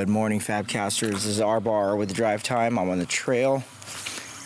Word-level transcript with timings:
Good 0.00 0.08
morning, 0.08 0.40
Fabcasters. 0.40 1.10
This 1.10 1.26
is 1.26 1.42
R 1.42 1.60
Bar 1.60 1.94
with 1.94 2.08
the 2.08 2.14
Drive 2.14 2.42
Time. 2.42 2.78
I'm 2.78 2.88
on 2.88 2.98
the 2.98 3.04
trail, 3.04 3.64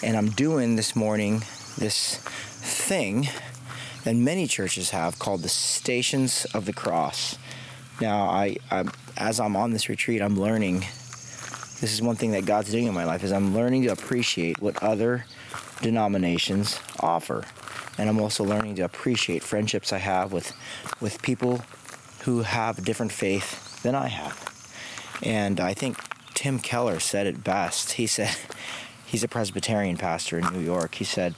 and 0.03 0.17
I'm 0.17 0.30
doing 0.30 0.75
this 0.75 0.96
morning 0.96 1.45
this 1.79 2.17
thing 2.17 3.29
that 4.03 4.17
many 4.17 4.48
churches 4.48 4.91
have 4.91 5.21
called 5.21 5.43
the 5.43 5.48
Stations 5.48 6.45
of 6.55 6.67
the 6.67 6.73
Cross. 6.73 7.39
Now, 8.01 8.25
I, 8.25 8.57
I 8.73 8.85
as 9.17 9.39
I'm 9.39 9.55
on 9.55 9.73
this 9.73 9.89
retreat, 9.89 10.21
I'm 10.21 10.37
learning. 10.41 10.80
This 10.80 11.93
is 11.95 12.02
one 12.02 12.16
thing 12.16 12.32
that 12.32 12.46
God's 12.46 12.73
doing 12.73 12.89
in 12.89 12.95
my 12.95 13.05
life 13.05 13.23
is 13.23 13.30
I'm 13.30 13.55
learning 13.55 13.84
to 13.84 13.91
appreciate 13.91 14.61
what 14.61 14.82
other 14.82 15.25
denominations 15.80 16.80
offer, 16.98 17.45
and 17.96 18.09
I'm 18.09 18.18
also 18.18 18.43
learning 18.43 18.75
to 18.75 18.82
appreciate 18.82 19.45
friendships 19.45 19.93
I 19.93 19.98
have 19.98 20.32
with 20.32 20.52
with 21.01 21.23
people 21.23 21.61
who 22.23 22.43
have 22.43 22.79
a 22.79 22.83
different 22.83 23.12
faith 23.12 23.80
than 23.84 23.95
I 23.95 24.09
have. 24.09 24.54
And 25.23 25.60
I 25.60 25.74
think 25.74 25.98
Tim 26.34 26.59
Keller 26.59 27.00
said 27.00 27.27
it 27.27 27.45
best. 27.45 27.92
He 27.92 28.06
said, 28.06 28.34
he's 29.06 29.24
a 29.24 29.28
Presbyterian 29.28 29.96
pastor 29.96 30.38
in 30.38 30.52
New 30.52 30.60
York. 30.60 30.96
He 30.96 31.04
said, 31.04 31.34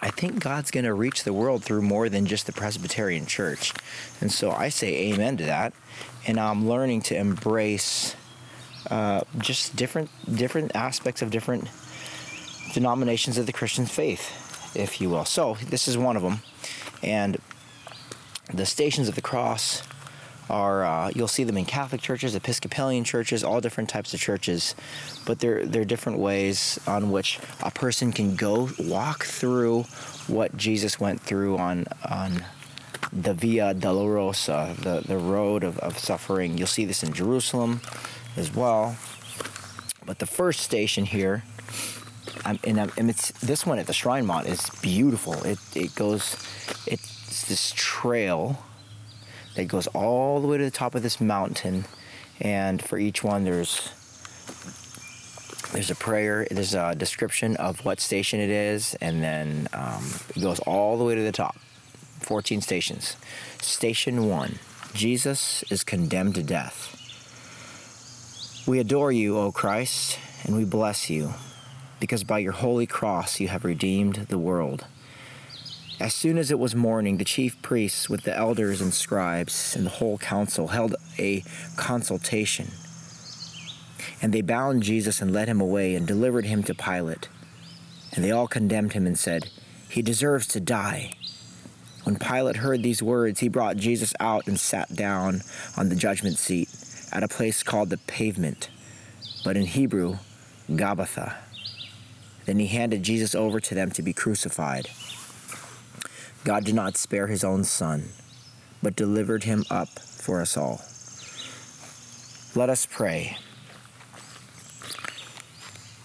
I 0.00 0.10
think 0.10 0.40
God's 0.40 0.70
going 0.70 0.84
to 0.84 0.94
reach 0.94 1.24
the 1.24 1.32
world 1.32 1.64
through 1.64 1.82
more 1.82 2.08
than 2.08 2.26
just 2.26 2.46
the 2.46 2.52
Presbyterian 2.52 3.26
church. 3.26 3.72
And 4.20 4.30
so 4.30 4.50
I 4.50 4.68
say 4.68 5.12
amen 5.12 5.36
to 5.38 5.44
that. 5.44 5.72
And 6.26 6.38
I'm 6.38 6.68
learning 6.68 7.02
to 7.02 7.16
embrace 7.16 8.14
uh, 8.90 9.22
just 9.38 9.76
different 9.76 10.08
different 10.34 10.74
aspects 10.74 11.20
of 11.20 11.30
different 11.30 11.68
denominations 12.72 13.38
of 13.38 13.46
the 13.46 13.52
Christian 13.52 13.86
faith, 13.86 14.76
if 14.76 15.00
you 15.00 15.10
will. 15.10 15.24
So 15.24 15.56
this 15.66 15.88
is 15.88 15.98
one 15.98 16.16
of 16.16 16.22
them. 16.22 16.40
And 17.02 17.38
the 18.52 18.66
Stations 18.66 19.08
of 19.08 19.14
the 19.14 19.20
Cross 19.20 19.82
are 20.50 20.84
uh, 20.84 21.10
you'll 21.14 21.28
see 21.28 21.44
them 21.44 21.56
in 21.56 21.64
Catholic 21.64 22.00
churches, 22.00 22.34
Episcopalian 22.34 23.04
churches, 23.04 23.44
all 23.44 23.60
different 23.60 23.88
types 23.88 24.14
of 24.14 24.20
churches, 24.20 24.74
but 25.26 25.40
they're 25.40 25.64
they're 25.66 25.84
different 25.84 26.18
ways 26.18 26.78
on 26.86 27.10
which 27.10 27.38
a 27.62 27.70
person 27.70 28.12
can 28.12 28.36
go 28.36 28.70
walk 28.78 29.24
through 29.24 29.82
what 30.26 30.56
Jesus 30.56 31.00
went 31.00 31.20
through 31.20 31.58
on 31.58 31.86
on 32.08 32.44
the 33.12 33.34
Via 33.34 33.74
Dolorosa, 33.74 34.76
the 34.76 35.06
the 35.06 35.18
road 35.18 35.64
of, 35.64 35.78
of 35.78 35.98
suffering. 35.98 36.58
You'll 36.58 36.66
see 36.66 36.84
this 36.84 37.02
in 37.02 37.12
Jerusalem 37.12 37.80
as 38.36 38.54
well. 38.54 38.96
But 40.04 40.20
the 40.20 40.26
first 40.26 40.60
station 40.60 41.04
here, 41.04 41.44
I'm, 42.44 42.58
and, 42.64 42.80
I'm, 42.80 42.90
and 42.96 43.10
it's 43.10 43.30
this 43.40 43.66
one 43.66 43.78
at 43.78 43.86
the 43.86 43.92
Shrine 43.92 44.24
Mont 44.24 44.46
is 44.46 44.70
beautiful. 44.80 45.34
It 45.44 45.58
it 45.74 45.94
goes, 45.94 46.36
it's 46.86 47.46
this 47.48 47.72
trail 47.76 48.62
that 49.58 49.66
goes 49.66 49.88
all 49.88 50.40
the 50.40 50.46
way 50.46 50.56
to 50.56 50.64
the 50.64 50.70
top 50.70 50.94
of 50.94 51.02
this 51.02 51.20
mountain. 51.20 51.84
And 52.40 52.80
for 52.80 52.96
each 52.96 53.24
one, 53.24 53.42
there's 53.42 53.90
there's 55.72 55.90
a 55.90 55.96
prayer. 55.96 56.46
There's 56.48 56.74
a 56.74 56.94
description 56.94 57.56
of 57.56 57.84
what 57.84 57.98
station 57.98 58.38
it 58.38 58.50
is, 58.50 58.94
and 59.00 59.20
then 59.20 59.68
um, 59.72 60.04
it 60.34 60.40
goes 60.40 60.60
all 60.60 60.96
the 60.96 61.04
way 61.04 61.16
to 61.16 61.22
the 61.22 61.32
top. 61.32 61.56
14 62.20 62.60
stations. 62.60 63.16
Station 63.60 64.28
one: 64.28 64.60
Jesus 64.94 65.64
is 65.70 65.82
condemned 65.82 66.36
to 66.36 66.44
death. 66.44 66.94
We 68.66 68.78
adore 68.78 69.10
you, 69.10 69.38
O 69.38 69.50
Christ, 69.50 70.20
and 70.44 70.56
we 70.56 70.64
bless 70.64 71.10
you, 71.10 71.34
because 71.98 72.22
by 72.22 72.38
your 72.38 72.52
holy 72.52 72.86
cross 72.86 73.40
you 73.40 73.48
have 73.48 73.64
redeemed 73.64 74.26
the 74.28 74.38
world. 74.38 74.86
As 76.00 76.14
soon 76.14 76.38
as 76.38 76.52
it 76.52 76.60
was 76.60 76.76
morning, 76.76 77.16
the 77.16 77.24
chief 77.24 77.60
priests, 77.60 78.08
with 78.08 78.22
the 78.22 78.36
elders 78.36 78.80
and 78.80 78.94
scribes 78.94 79.74
and 79.74 79.84
the 79.84 79.90
whole 79.90 80.16
council, 80.16 80.68
held 80.68 80.94
a 81.18 81.42
consultation. 81.76 82.68
And 84.22 84.32
they 84.32 84.42
bound 84.42 84.84
Jesus 84.84 85.20
and 85.20 85.32
led 85.32 85.48
him 85.48 85.60
away 85.60 85.96
and 85.96 86.06
delivered 86.06 86.44
him 86.44 86.62
to 86.64 86.74
Pilate. 86.74 87.28
And 88.12 88.24
they 88.24 88.30
all 88.30 88.46
condemned 88.46 88.92
him 88.92 89.06
and 89.06 89.18
said, 89.18 89.50
He 89.88 90.00
deserves 90.00 90.46
to 90.48 90.60
die. 90.60 91.14
When 92.04 92.16
Pilate 92.16 92.56
heard 92.56 92.84
these 92.84 93.02
words, 93.02 93.40
he 93.40 93.48
brought 93.48 93.76
Jesus 93.76 94.14
out 94.20 94.46
and 94.46 94.58
sat 94.58 94.94
down 94.94 95.40
on 95.76 95.88
the 95.88 95.96
judgment 95.96 96.38
seat 96.38 96.68
at 97.12 97.24
a 97.24 97.28
place 97.28 97.64
called 97.64 97.90
the 97.90 97.98
pavement, 97.98 98.70
but 99.44 99.56
in 99.56 99.66
Hebrew, 99.66 100.18
Gabbatha. 100.70 101.34
Then 102.46 102.60
he 102.60 102.68
handed 102.68 103.02
Jesus 103.02 103.34
over 103.34 103.58
to 103.60 103.74
them 103.74 103.90
to 103.90 104.02
be 104.02 104.12
crucified. 104.12 104.88
God 106.44 106.64
did 106.64 106.74
not 106.74 106.96
spare 106.96 107.26
his 107.26 107.42
own 107.42 107.64
son, 107.64 108.10
but 108.82 108.96
delivered 108.96 109.44
him 109.44 109.64
up 109.70 109.88
for 109.98 110.40
us 110.40 110.56
all. 110.56 110.80
Let 112.54 112.70
us 112.70 112.86
pray. 112.86 113.36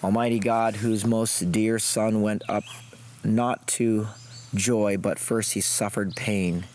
Almighty 0.03 0.39
God, 0.39 0.77
whose 0.77 1.05
most 1.05 1.51
dear 1.51 1.79
Son 1.79 2.21
went 2.21 2.41
up 2.49 2.63
not 3.23 3.65
to 3.67 4.07
joy, 4.53 4.97
but 4.97 5.19
first 5.19 5.53
he 5.53 5.61
suffered 5.61 6.15
pain 6.15 6.65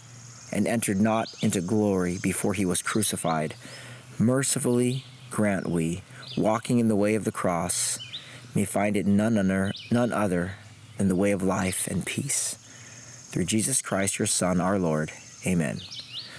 and 0.50 0.66
entered 0.66 1.00
not 1.00 1.28
into 1.42 1.60
glory 1.60 2.18
before 2.22 2.54
he 2.54 2.64
was 2.64 2.80
crucified, 2.80 3.54
mercifully 4.18 5.04
grant 5.30 5.68
we, 5.68 6.02
walking 6.36 6.78
in 6.78 6.88
the 6.88 6.96
way 6.96 7.14
of 7.14 7.24
the 7.24 7.32
cross, 7.32 7.98
may 8.54 8.64
find 8.64 8.96
it 8.96 9.06
none 9.06 9.36
other, 9.36 9.72
none 9.90 10.12
other 10.12 10.52
than 10.96 11.08
the 11.08 11.16
way 11.16 11.32
of 11.32 11.42
life 11.42 11.86
and 11.86 12.06
peace 12.06 12.56
through 13.28 13.44
Jesus 13.44 13.82
Christ, 13.82 14.18
your 14.18 14.26
Son, 14.26 14.60
our 14.60 14.78
Lord. 14.78 15.12
Amen. 15.46 15.80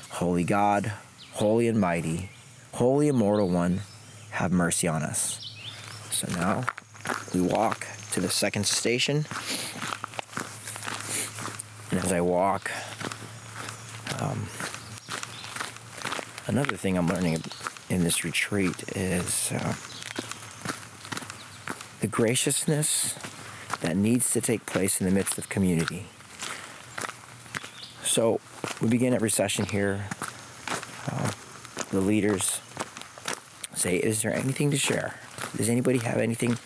Holy 0.09 0.43
God, 0.43 0.91
holy 1.33 1.67
and 1.67 1.79
mighty, 1.79 2.29
holy 2.73 3.07
immortal 3.07 3.47
one, 3.47 3.81
have 4.31 4.51
mercy 4.51 4.87
on 4.87 5.03
us. 5.03 5.55
So 6.11 6.27
now 6.31 6.65
we 7.33 7.41
walk 7.41 7.85
to 8.11 8.19
the 8.19 8.29
second 8.29 8.65
station. 8.65 9.25
And 11.91 12.03
as 12.03 12.11
I 12.11 12.21
walk, 12.21 12.71
um, 14.19 14.47
another 16.47 16.75
thing 16.75 16.97
I'm 16.97 17.07
learning 17.07 17.43
in 17.89 18.03
this 18.03 18.23
retreat 18.23 18.83
is 18.95 19.51
uh, 19.51 19.75
the 22.01 22.07
graciousness 22.07 23.15
that 23.81 23.95
needs 23.95 24.31
to 24.33 24.41
take 24.41 24.65
place 24.65 24.99
in 24.99 25.05
the 25.05 25.13
midst 25.13 25.37
of 25.37 25.49
community. 25.49 26.07
So 28.09 28.39
we 28.81 28.87
begin 28.87 29.13
every 29.13 29.29
session 29.29 29.65
here. 29.65 30.07
Uh, 31.11 31.29
the 31.91 32.01
leaders 32.01 32.59
say, 33.75 33.97
Is 33.97 34.23
there 34.23 34.33
anything 34.33 34.71
to 34.71 34.77
share? 34.77 35.13
Does 35.55 35.69
anybody 35.69 35.99
have 35.99 36.17
anything 36.17 36.57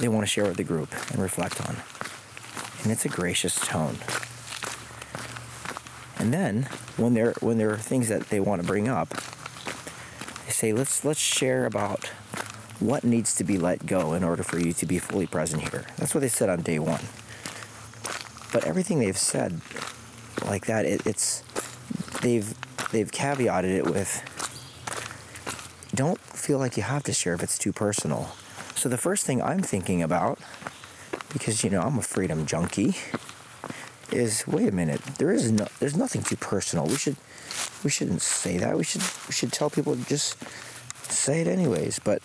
they 0.00 0.08
want 0.08 0.22
to 0.22 0.26
share 0.26 0.44
with 0.44 0.56
the 0.56 0.64
group 0.64 0.90
and 1.10 1.20
reflect 1.20 1.60
on? 1.68 1.76
And 2.82 2.90
it's 2.90 3.04
a 3.04 3.10
gracious 3.10 3.56
tone. 3.60 3.98
And 6.18 6.32
then 6.32 6.62
when 6.96 7.12
there 7.12 7.34
when 7.40 7.58
there 7.58 7.70
are 7.72 7.76
things 7.76 8.08
that 8.08 8.30
they 8.30 8.40
want 8.40 8.62
to 8.62 8.66
bring 8.66 8.88
up, 8.88 9.10
they 10.46 10.52
say, 10.52 10.72
let's 10.72 11.04
let's 11.04 11.20
share 11.20 11.66
about 11.66 12.06
what 12.80 13.04
needs 13.04 13.34
to 13.34 13.44
be 13.44 13.58
let 13.58 13.84
go 13.84 14.14
in 14.14 14.24
order 14.24 14.42
for 14.42 14.58
you 14.58 14.72
to 14.72 14.86
be 14.86 14.98
fully 14.98 15.26
present 15.26 15.68
here. 15.68 15.84
That's 15.98 16.14
what 16.14 16.22
they 16.22 16.28
said 16.28 16.48
on 16.48 16.62
day 16.62 16.78
one. 16.78 17.04
But 18.50 18.64
everything 18.66 18.98
they've 18.98 19.14
said 19.14 19.60
like 20.44 20.66
that, 20.66 20.84
it, 20.84 21.06
it's 21.06 21.42
they've 22.22 22.54
they've 22.90 23.10
caveated 23.10 23.76
it 23.76 23.86
with 23.86 24.22
don't 25.94 26.20
feel 26.20 26.58
like 26.58 26.76
you 26.76 26.82
have 26.82 27.02
to 27.04 27.12
share 27.12 27.34
if 27.34 27.42
it's 27.42 27.58
too 27.58 27.72
personal. 27.72 28.30
So 28.74 28.88
the 28.88 28.98
first 28.98 29.26
thing 29.26 29.42
I'm 29.42 29.60
thinking 29.62 30.02
about, 30.02 30.38
because 31.32 31.64
you 31.64 31.70
know 31.70 31.80
I'm 31.80 31.98
a 31.98 32.02
freedom 32.02 32.46
junkie, 32.46 32.94
is 34.12 34.46
wait 34.46 34.68
a 34.68 34.72
minute. 34.72 35.02
There 35.18 35.32
is 35.32 35.50
no, 35.50 35.66
there's 35.80 35.96
nothing 35.96 36.22
too 36.22 36.36
personal. 36.36 36.86
We 36.86 36.96
should 36.96 37.16
we 37.82 37.90
shouldn't 37.90 38.22
say 38.22 38.58
that. 38.58 38.76
We 38.76 38.84
should 38.84 39.02
we 39.26 39.32
should 39.32 39.52
tell 39.52 39.70
people 39.70 39.96
to 39.96 40.04
just 40.06 40.36
say 41.10 41.40
it 41.40 41.46
anyways. 41.46 41.98
But 41.98 42.22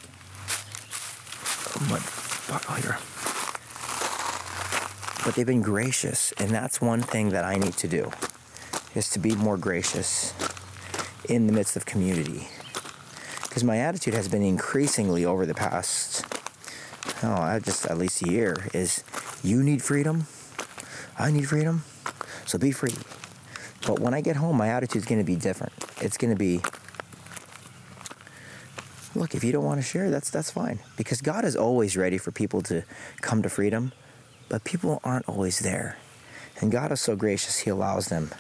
but, 1.90 2.02
but 2.48 2.66
oh, 2.70 3.13
but 5.24 5.36
they've 5.36 5.48
been 5.48 5.62
gracious 5.62 6.32
and 6.34 6.50
that's 6.52 6.82
one 6.82 7.02
thing 7.02 7.30
that 7.30 7.46
i 7.46 7.56
need 7.56 7.74
to 7.74 7.88
do 7.88 8.12
is 8.96 9.10
to 9.10 9.20
be 9.20 9.36
more 9.36 9.58
gracious 9.58 10.34
in 11.30 11.48
the 11.48 11.54
midst 11.54 11.76
of 11.76 11.86
community. 11.86 12.48
Because 13.44 13.64
my 13.64 13.78
attitude 13.78 14.14
has 14.14 14.28
been 14.28 14.42
increasingly 14.42 15.26
over 15.26 15.46
the 15.46 15.54
past 15.54 16.26
oh 17.24 17.60
just 17.60 17.86
at 17.86 17.98
least 17.98 18.22
a 18.24 18.32
year 18.32 18.56
is 18.74 19.04
you 19.44 19.64
need 19.64 19.82
freedom 19.82 20.26
i 21.18 21.32
need 21.32 21.48
freedom 21.48 21.84
so 22.46 22.58
be 22.58 22.72
free. 22.72 22.96
But 23.88 24.00
when 24.00 24.14
i 24.14 24.22
get 24.22 24.36
home 24.36 24.58
my 24.58 24.70
attitude 24.70 25.02
is 25.04 25.06
going 25.06 25.22
to 25.22 25.26
be 25.26 25.36
different. 25.36 25.74
It's 26.02 26.18
going 26.18 26.34
to 26.34 26.40
be 26.40 26.62
look 29.16 29.36
if 29.36 29.44
you 29.44 29.52
don't 29.52 29.64
want 29.64 29.80
to 29.80 29.86
share 29.88 30.10
that's 30.10 30.30
that's 30.30 30.52
fine. 30.52 30.80
Because 30.98 31.22
god 31.22 31.46
is 31.46 31.56
always 31.56 31.96
ready 31.96 32.18
for 32.18 32.32
people 32.32 32.62
to 32.64 32.84
come 33.22 33.42
to 33.44 33.50
freedom 33.50 33.94
but 34.50 34.64
people 34.64 35.00
aren't 35.04 35.28
always 35.28 35.60
there. 35.60 35.98
And 36.62 36.72
God 36.72 36.92
is 36.92 37.02
so 37.02 37.16
gracious, 37.16 37.60
He 37.60 37.70
allows 37.70 38.08
them 38.08 38.32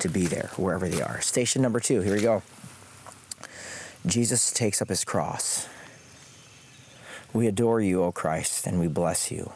to 0.00 0.08
be 0.08 0.26
there 0.26 0.50
wherever 0.56 0.88
they 0.88 1.02
are. 1.02 1.20
Station 1.20 1.62
number 1.62 1.80
two, 1.80 2.00
here 2.00 2.14
we 2.14 2.20
go. 2.20 2.42
Jesus 4.06 4.52
takes 4.52 4.82
up 4.82 4.90
his 4.90 5.04
cross. 5.04 5.66
We 7.32 7.46
adore 7.46 7.80
you, 7.80 8.02
O 8.02 8.12
Christ, 8.12 8.66
and 8.66 8.78
we 8.78 8.86
bless 8.86 9.32
you, 9.32 9.52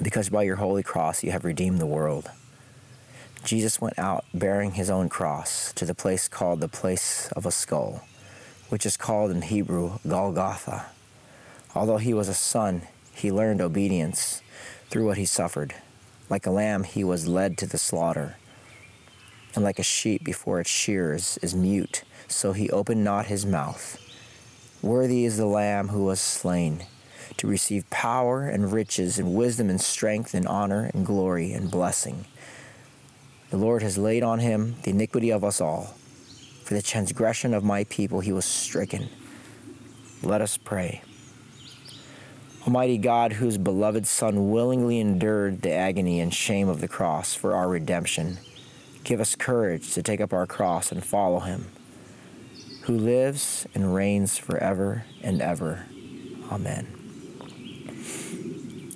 because 0.00 0.28
by 0.28 0.42
your 0.42 0.56
holy 0.56 0.82
cross 0.82 1.24
you 1.24 1.30
have 1.32 1.44
redeemed 1.44 1.78
the 1.78 1.86
world. 1.86 2.30
Jesus 3.42 3.80
went 3.80 3.98
out 3.98 4.24
bearing 4.34 4.72
his 4.72 4.90
own 4.90 5.08
cross 5.08 5.72
to 5.72 5.84
the 5.84 5.94
place 5.94 6.28
called 6.28 6.60
the 6.60 6.68
place 6.68 7.28
of 7.32 7.46
a 7.46 7.50
skull, 7.50 8.04
which 8.68 8.84
is 8.84 8.96
called 8.96 9.30
in 9.30 9.42
Hebrew 9.42 9.98
Golgotha. 10.06 10.86
Although 11.74 11.96
he 11.98 12.14
was 12.14 12.28
a 12.28 12.34
son, 12.34 12.82
he 13.14 13.32
learned 13.32 13.60
obedience 13.60 14.42
through 14.90 15.06
what 15.06 15.18
he 15.18 15.24
suffered. 15.24 15.74
Like 16.28 16.46
a 16.46 16.50
lamb, 16.50 16.84
he 16.84 17.04
was 17.04 17.28
led 17.28 17.56
to 17.58 17.66
the 17.66 17.78
slaughter. 17.78 18.36
And 19.54 19.62
like 19.62 19.78
a 19.78 19.84
sheep 19.84 20.24
before 20.24 20.60
its 20.60 20.70
shears 20.70 21.38
is 21.42 21.54
mute, 21.54 22.02
so 22.28 22.52
he 22.52 22.70
opened 22.70 23.04
not 23.04 23.26
his 23.26 23.46
mouth. 23.46 24.00
Worthy 24.82 25.24
is 25.24 25.36
the 25.36 25.46
Lamb 25.46 25.88
who 25.88 26.04
was 26.04 26.20
slain 26.20 26.84
to 27.36 27.46
receive 27.46 27.88
power 27.90 28.46
and 28.46 28.72
riches 28.72 29.18
and 29.18 29.34
wisdom 29.34 29.70
and 29.70 29.80
strength 29.80 30.34
and 30.34 30.46
honor 30.46 30.90
and 30.92 31.06
glory 31.06 31.52
and 31.52 31.70
blessing. 31.70 32.26
The 33.50 33.56
Lord 33.56 33.82
has 33.82 33.96
laid 33.96 34.22
on 34.22 34.40
him 34.40 34.76
the 34.82 34.90
iniquity 34.90 35.30
of 35.30 35.44
us 35.44 35.60
all. 35.60 35.94
For 36.64 36.74
the 36.74 36.82
transgression 36.82 37.54
of 37.54 37.62
my 37.62 37.84
people 37.84 38.20
he 38.20 38.32
was 38.32 38.44
stricken. 38.44 39.08
Let 40.22 40.40
us 40.40 40.56
pray. 40.56 41.02
Almighty 42.66 42.96
God, 42.96 43.34
whose 43.34 43.58
beloved 43.58 44.06
Son 44.06 44.50
willingly 44.50 44.98
endured 44.98 45.60
the 45.60 45.72
agony 45.72 46.18
and 46.18 46.32
shame 46.32 46.66
of 46.66 46.80
the 46.80 46.88
cross 46.88 47.34
for 47.34 47.54
our 47.54 47.68
redemption, 47.68 48.38
give 49.04 49.20
us 49.20 49.36
courage 49.36 49.92
to 49.92 50.02
take 50.02 50.18
up 50.18 50.32
our 50.32 50.46
cross 50.46 50.90
and 50.90 51.04
follow 51.04 51.40
him, 51.40 51.66
who 52.84 52.96
lives 52.96 53.66
and 53.74 53.94
reigns 53.94 54.38
forever 54.38 55.04
and 55.22 55.42
ever. 55.42 55.84
Amen. 56.50 56.86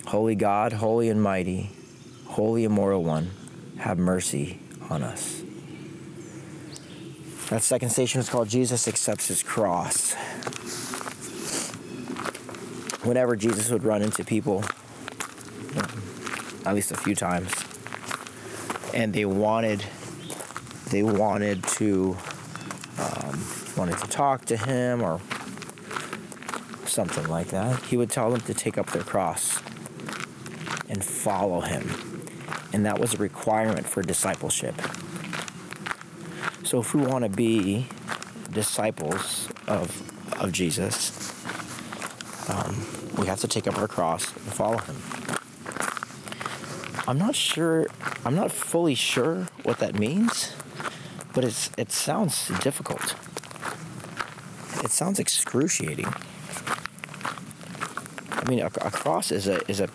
Holy 0.07 0.33
God, 0.33 0.73
holy 0.73 1.07
and 1.09 1.21
mighty, 1.21 1.69
holy 2.25 2.63
immortal 2.63 3.03
one, 3.03 3.29
have 3.77 3.99
mercy 3.99 4.59
on 4.89 5.03
us. 5.03 5.43
That 7.51 7.61
second 7.61 7.89
station 7.89 8.19
is 8.19 8.29
called 8.29 8.49
Jesus 8.49 8.87
Accepts 8.87 9.27
His 9.27 9.43
Cross 9.43 10.15
whenever 13.03 13.35
Jesus 13.35 13.69
would 13.69 13.83
run 13.83 14.01
into 14.01 14.23
people, 14.23 14.63
at 16.65 16.75
least 16.75 16.91
a 16.91 16.97
few 16.97 17.15
times, 17.15 17.51
and 18.93 19.13
they 19.13 19.25
wanted 19.25 19.83
they 20.91 21.03
wanted 21.03 21.63
to 21.63 22.17
um, 22.97 23.45
wanted 23.77 23.97
to 23.99 24.07
talk 24.07 24.45
to 24.45 24.57
him 24.57 25.01
or 25.01 25.19
something 26.85 27.27
like 27.27 27.47
that, 27.47 27.81
he 27.83 27.97
would 27.97 28.09
tell 28.09 28.31
them 28.31 28.41
to 28.41 28.53
take 28.53 28.77
up 28.77 28.91
their 28.91 29.03
cross 29.03 29.61
and 30.89 31.03
follow 31.03 31.61
him. 31.61 31.87
And 32.73 32.85
that 32.85 32.99
was 32.99 33.13
a 33.13 33.17
requirement 33.17 33.87
for 33.87 34.01
discipleship. 34.01 34.75
So 36.63 36.79
if 36.79 36.93
we 36.93 37.01
want 37.01 37.23
to 37.23 37.29
be 37.29 37.87
disciples 38.51 39.47
of, 39.67 40.03
of 40.41 40.51
Jesus, 40.51 41.18
um, 42.49 42.85
we 43.17 43.27
have 43.27 43.39
to 43.41 43.47
take 43.47 43.67
up 43.67 43.77
our 43.77 43.87
cross 43.87 44.31
and 44.33 44.53
follow 44.53 44.77
him. 44.79 44.95
I'm 47.07 47.17
not 47.17 47.35
sure, 47.35 47.87
I'm 48.25 48.35
not 48.35 48.51
fully 48.51 48.95
sure 48.95 49.47
what 49.63 49.79
that 49.79 49.97
means, 49.97 50.53
but 51.33 51.43
it's, 51.43 51.69
it 51.77 51.91
sounds 51.91 52.47
difficult. 52.59 53.15
It 54.83 54.91
sounds 54.91 55.19
excruciating. 55.19 56.07
I 58.31 58.49
mean, 58.49 58.59
a, 58.59 58.67
a 58.67 58.91
cross 58.91 59.31
is 59.31 59.47
a, 59.47 59.67
is 59.69 59.79
a, 59.79 59.89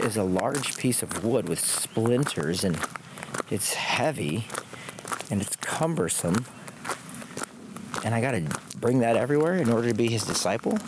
is 0.00 0.16
a 0.16 0.22
large 0.22 0.76
piece 0.76 1.02
of 1.02 1.24
wood 1.24 1.48
with 1.48 1.60
splinters 1.60 2.64
and 2.64 2.78
it's 3.50 3.74
heavy 3.74 4.46
and 5.30 5.40
it's 5.40 5.56
cumbersome. 5.56 6.44
And 8.04 8.14
I 8.14 8.20
got 8.20 8.32
to 8.32 8.42
bring 8.78 9.00
that 9.00 9.16
everywhere 9.16 9.56
in 9.56 9.70
order 9.70 9.88
to 9.88 9.94
be 9.94 10.08
his 10.08 10.24
disciple 10.24 10.78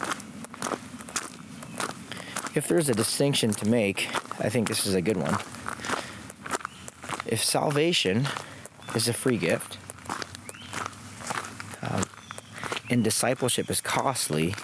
if 2.57 2.69
there's 2.69 2.89
a 2.89 2.95
distinction 2.95 3.51
to 3.51 3.69
make, 3.69 4.09
I 4.41 4.49
think 4.49 4.69
this 4.69 4.87
is 4.87 4.95
a 4.95 5.03
good 5.03 5.19
one. 5.19 5.35
If 7.27 7.45
salvation 7.45 8.27
is 8.95 9.09
a 9.09 9.13
free 9.13 9.37
gift 9.37 9.77
um, 11.83 12.05
and 12.89 13.05
discipleship 13.05 13.69
is 13.69 13.83
costly, 13.83 14.55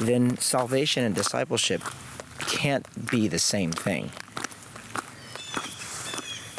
then 0.00 0.38
salvation 0.38 1.04
and 1.04 1.14
discipleship 1.14 1.82
can't 2.38 3.10
be 3.10 3.28
the 3.28 3.38
same 3.38 3.70
thing. 3.70 4.10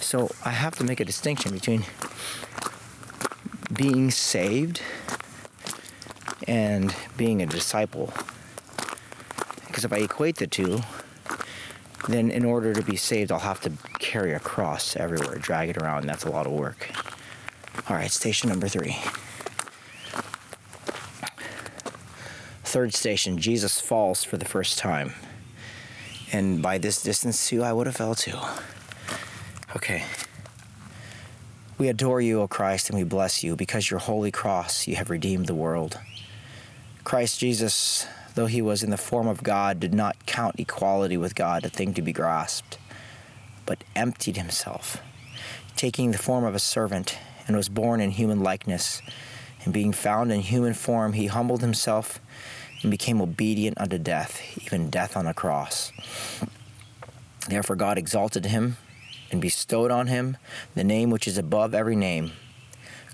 So 0.01 0.29
I 0.45 0.51
have 0.51 0.75
to 0.75 0.83
make 0.83 0.99
a 0.99 1.05
distinction 1.05 1.51
between 1.51 1.83
being 3.73 4.11
saved 4.11 4.81
and 6.47 6.95
being 7.17 7.41
a 7.41 7.47
disciple 7.47 8.13
if 9.85 9.93
I 9.93 9.97
equate 9.97 10.37
the 10.37 10.47
two, 10.47 10.81
then 12.09 12.29
in 12.31 12.43
order 12.43 12.73
to 12.73 12.81
be 12.81 12.95
saved, 12.95 13.31
I'll 13.31 13.39
have 13.39 13.61
to 13.61 13.71
carry 13.99 14.33
a 14.33 14.39
cross 14.39 14.95
everywhere, 14.95 15.37
drag 15.37 15.69
it 15.69 15.77
around. 15.77 16.07
That's 16.07 16.25
a 16.25 16.29
lot 16.29 16.45
of 16.45 16.53
work. 16.53 16.89
All 17.89 17.95
right, 17.95 18.11
station 18.11 18.49
number 18.49 18.67
three. 18.67 18.97
Third 22.63 22.93
station, 22.93 23.37
Jesus 23.37 23.79
falls 23.79 24.23
for 24.23 24.37
the 24.37 24.45
first 24.45 24.77
time. 24.77 25.13
And 26.31 26.61
by 26.61 26.77
this 26.77 27.01
distance, 27.01 27.47
too, 27.47 27.63
I 27.63 27.71
would 27.71 27.87
have 27.87 27.95
fell 27.95 28.15
too. 28.15 28.37
Okay. 29.75 30.03
We 31.77 31.89
adore 31.89 32.21
you, 32.21 32.41
O 32.41 32.47
Christ, 32.47 32.89
and 32.89 32.97
we 32.97 33.03
bless 33.03 33.43
you 33.43 33.55
because 33.55 33.89
your 33.89 33.99
holy 33.99 34.31
cross 34.31 34.87
you 34.87 34.95
have 34.95 35.09
redeemed 35.09 35.45
the 35.45 35.55
world. 35.55 35.99
Christ 37.03 37.39
Jesus, 37.39 38.07
though 38.35 38.45
he 38.45 38.61
was 38.61 38.83
in 38.83 38.91
the 38.91 38.97
form 38.97 39.27
of 39.27 39.43
God, 39.43 39.79
did 39.79 39.93
not 39.93 40.25
count 40.25 40.59
equality 40.59 41.17
with 41.17 41.35
God 41.35 41.65
a 41.65 41.69
thing 41.69 41.93
to 41.93 42.01
be 42.01 42.13
grasped, 42.13 42.77
but 43.65 43.83
emptied 43.95 44.37
himself, 44.37 45.01
taking 45.75 46.11
the 46.11 46.17
form 46.17 46.43
of 46.43 46.53
a 46.53 46.59
servant, 46.59 47.17
and 47.47 47.55
was 47.55 47.69
born 47.69 48.01
in 48.01 48.11
human 48.11 48.41
likeness. 48.41 49.01
And 49.63 49.73
being 49.73 49.93
found 49.93 50.31
in 50.31 50.41
human 50.41 50.73
form, 50.73 51.13
he 51.13 51.27
humbled 51.27 51.61
himself 51.61 52.19
and 52.81 52.91
became 52.91 53.21
obedient 53.21 53.79
unto 53.79 53.97
death, 53.97 54.41
even 54.63 54.89
death 54.89 55.17
on 55.17 55.25
a 55.25 55.33
cross. 55.33 55.91
Therefore, 57.47 57.75
God 57.75 57.97
exalted 57.97 58.45
him 58.45 58.77
and 59.31 59.41
bestowed 59.41 59.91
on 59.91 60.07
him 60.07 60.37
the 60.75 60.83
name 60.83 61.09
which 61.09 61.27
is 61.27 61.37
above 61.37 61.73
every 61.73 61.95
name. 61.95 62.31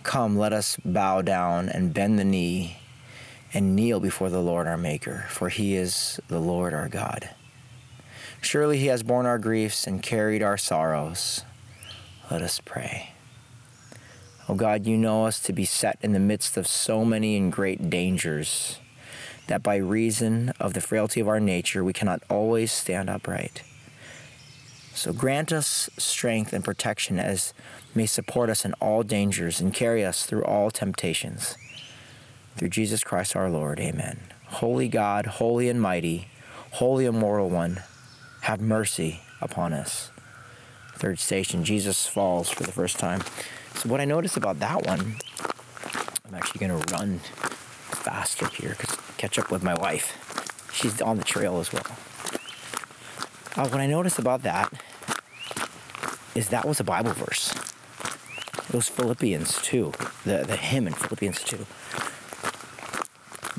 Come, 0.04 0.38
let 0.38 0.52
us 0.52 0.78
bow 0.84 1.22
down 1.22 1.70
and 1.70 1.94
bend 1.94 2.18
the 2.18 2.26
knee 2.26 2.78
and 3.54 3.76
kneel 3.76 4.00
before 4.00 4.30
the 4.30 4.42
Lord 4.42 4.68
our 4.68 4.78
Maker, 4.78 5.26
for 5.30 5.50
he 5.50 5.76
is 5.76 6.20
the 6.28 6.40
Lord 6.40 6.74
our 6.74 6.88
God. 6.88 7.30
Surely 8.42 8.80
he 8.80 8.88
has 8.88 9.04
borne 9.04 9.26
our 9.26 9.38
griefs 9.38 9.86
and 9.86 10.02
carried 10.02 10.42
our 10.42 10.58
sorrows. 10.58 11.44
Let 12.30 12.42
us 12.42 12.60
pray. 12.64 13.12
O 14.48 14.54
oh 14.54 14.56
God, 14.56 14.88
you 14.88 14.98
know 14.98 15.26
us 15.26 15.40
to 15.42 15.54
be 15.54 15.66
set 15.66 15.98
in 16.02 16.14
the 16.14 16.20
midst 16.20 16.58
of 16.58 16.66
so 16.66 17.06
many 17.06 17.38
and 17.38 17.52
great 17.52 17.90
dangers 17.90 18.80
that 19.48 19.62
by 19.62 19.76
reason 19.76 20.54
of 20.60 20.74
the 20.74 20.82
frailty 20.82 21.20
of 21.20 21.28
our 21.28 21.40
nature 21.40 21.84
we 21.84 21.94
cannot 21.94 22.24
always 22.30 22.72
stand 22.72 23.10
upright. 23.10 23.64
So 24.94 25.14
grant 25.14 25.52
us 25.54 25.90
strength 25.98 26.54
and 26.54 26.64
protection 26.64 27.20
as 27.20 27.54
may 27.94 28.06
support 28.06 28.50
us 28.50 28.66
in 28.66 28.74
all 28.74 29.04
dangers 29.04 29.62
and 29.62 29.74
carry 29.74 30.04
us 30.04 30.26
through 30.26 30.44
all 30.44 30.72
temptations 30.72 31.58
through 32.56 32.70
Jesus 32.70 33.04
Christ 33.04 33.36
our 33.36 33.50
Lord. 33.50 33.80
Amen. 33.80 34.20
Holy 34.48 34.88
God, 34.88 35.26
holy 35.26 35.70
and 35.70 35.82
mighty, 35.82 36.28
holy 36.72 37.06
immortal 37.06 37.50
one, 37.50 37.82
have 38.42 38.60
mercy 38.60 39.22
upon 39.40 39.74
us. 39.74 40.12
Third 40.96 41.20
station, 41.20 41.64
Jesus 41.64 42.06
falls 42.06 42.50
for 42.50 42.64
the 42.64 42.72
first 42.72 43.00
time. 43.00 43.22
So, 43.76 43.90
what 43.90 44.02
I 44.02 44.06
noticed 44.06 44.38
about 44.38 44.60
that 44.60 44.86
one, 44.86 45.16
I'm 46.28 46.36
actually 46.36 46.68
going 46.68 46.80
to 46.80 46.94
run 46.94 47.20
faster 47.20 48.48
here 48.48 48.76
because 48.78 48.98
catch 49.18 49.40
up 49.40 49.52
with 49.52 49.64
my 49.64 49.74
wife. 49.76 50.70
She's 50.74 51.02
on 51.02 51.18
the 51.18 51.24
trail 51.24 51.60
as 51.60 51.72
well. 51.72 51.86
Uh, 53.56 53.68
what 53.68 53.80
I 53.82 53.88
noticed 53.88 54.20
about 54.20 54.44
that 54.44 54.72
is 56.36 56.50
that 56.50 56.66
was 56.66 56.80
a 56.80 56.84
Bible 56.84 57.14
verse. 57.14 57.54
It 58.70 58.76
was 58.76 58.88
Philippians 58.88 59.62
2, 59.64 59.92
the, 60.24 60.44
the 60.48 60.56
hymn 60.56 60.88
in 60.88 60.94
Philippians 60.94 61.44
2 61.44 61.66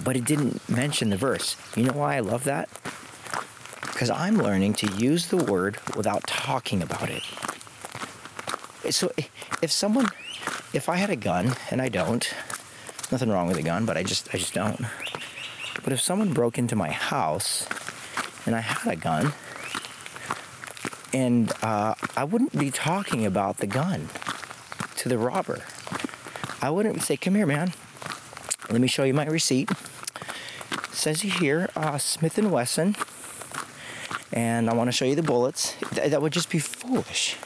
but 0.05 0.17
it 0.17 0.25
didn't 0.25 0.69
mention 0.69 1.11
the 1.11 1.17
verse. 1.17 1.57
You 1.77 1.85
know 1.85 1.93
why 1.93 2.17
I 2.17 2.21
love 2.21 2.45
that? 2.45 2.69
Because 3.81 4.11
I'm 4.11 4.37
learning 4.37 4.75
to 4.75 4.87
use 4.95 5.29
the 5.29 5.37
word 5.37 5.79
without 5.97 6.27
talking 6.27 6.83
about 6.83 7.09
it. 7.11 7.23
So 8.93 9.13
if 9.63 9.71
someone, 9.71 10.09
if 10.73 10.89
I 10.89 10.97
had 10.97 11.11
a 11.11 11.17
gun, 11.17 11.55
and 11.71 11.81
I 11.81 11.89
don't, 11.89 12.33
Nothing 13.13 13.29
wrong 13.29 13.47
with 13.47 13.59
a 13.59 13.63
gun, 13.63 13.85
but 13.85 13.99
I 13.99 14.03
just 14.03 14.35
I 14.35 14.39
just 14.39 14.55
don't. 14.55 14.81
But 15.85 15.93
if 15.93 16.01
someone 16.01 16.33
broke 16.33 16.57
into 16.57 16.75
my 16.75 16.91
house 16.91 17.69
and 18.47 18.57
I 18.57 18.61
had 18.61 18.91
a 18.91 18.97
gun, 18.97 19.35
and 21.13 21.53
uh, 21.63 21.95
I 22.17 22.25
wouldn't 22.25 22.59
be 22.59 22.71
talking 22.71 23.27
about 23.27 23.59
the 23.59 23.67
gun 23.67 24.09
to 24.97 25.11
the 25.11 25.19
robber. 25.19 25.61
I 26.63 26.71
wouldn't 26.71 27.03
say, 27.03 27.19
"Come 27.19 27.35
here, 27.35 27.45
man. 27.45 27.75
Let 28.71 28.81
me 28.81 28.89
show 28.89 29.05
you 29.05 29.13
my 29.13 29.27
receipt." 29.27 29.69
It 30.93 30.97
says 30.97 31.23
here, 31.23 31.71
uh, 31.75 31.97
Smith 31.97 32.37
and 32.37 32.53
Wesson, 32.53 32.97
and 34.31 34.69
I 34.69 34.75
want 34.75 34.89
to 34.89 34.93
show 34.93 35.07
you 35.07 35.15
the 35.15 35.23
bullets. 35.23 35.75
Th- 35.95 36.11
that 36.11 36.21
would 36.21 36.35
just 36.35 36.51
be 36.51 36.59
foolish. 36.59 37.37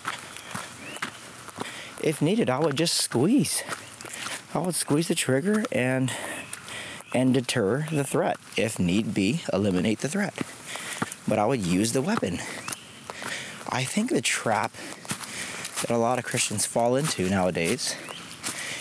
If 2.03 2.21
needed, 2.21 2.51
I 2.51 2.59
would 2.59 2.77
just 2.77 2.95
squeeze. 2.95 3.63
I 4.53 4.59
would 4.59 4.75
squeeze 4.75 5.09
the 5.09 5.15
trigger 5.15 5.65
and 5.71 6.13
and 7.15 7.33
deter 7.35 7.87
the 7.91 8.05
threat. 8.05 8.37
If 8.57 8.79
need 8.79 9.15
be, 9.15 9.43
eliminate 9.53 10.01
the 10.01 10.09
threat. 10.09 10.35
But 11.27 11.39
I 11.39 11.47
would 11.47 11.65
use 11.65 11.93
the 11.93 12.03
weapon. 12.03 12.41
I 13.69 13.85
think 13.85 14.11
the 14.11 14.21
trap 14.21 14.73
that 15.83 15.91
a 15.91 15.99
lot 15.99 16.19
of 16.19 16.25
Christians 16.25 16.67
fall 16.67 16.97
into 16.97 17.29
nowadays 17.29 17.95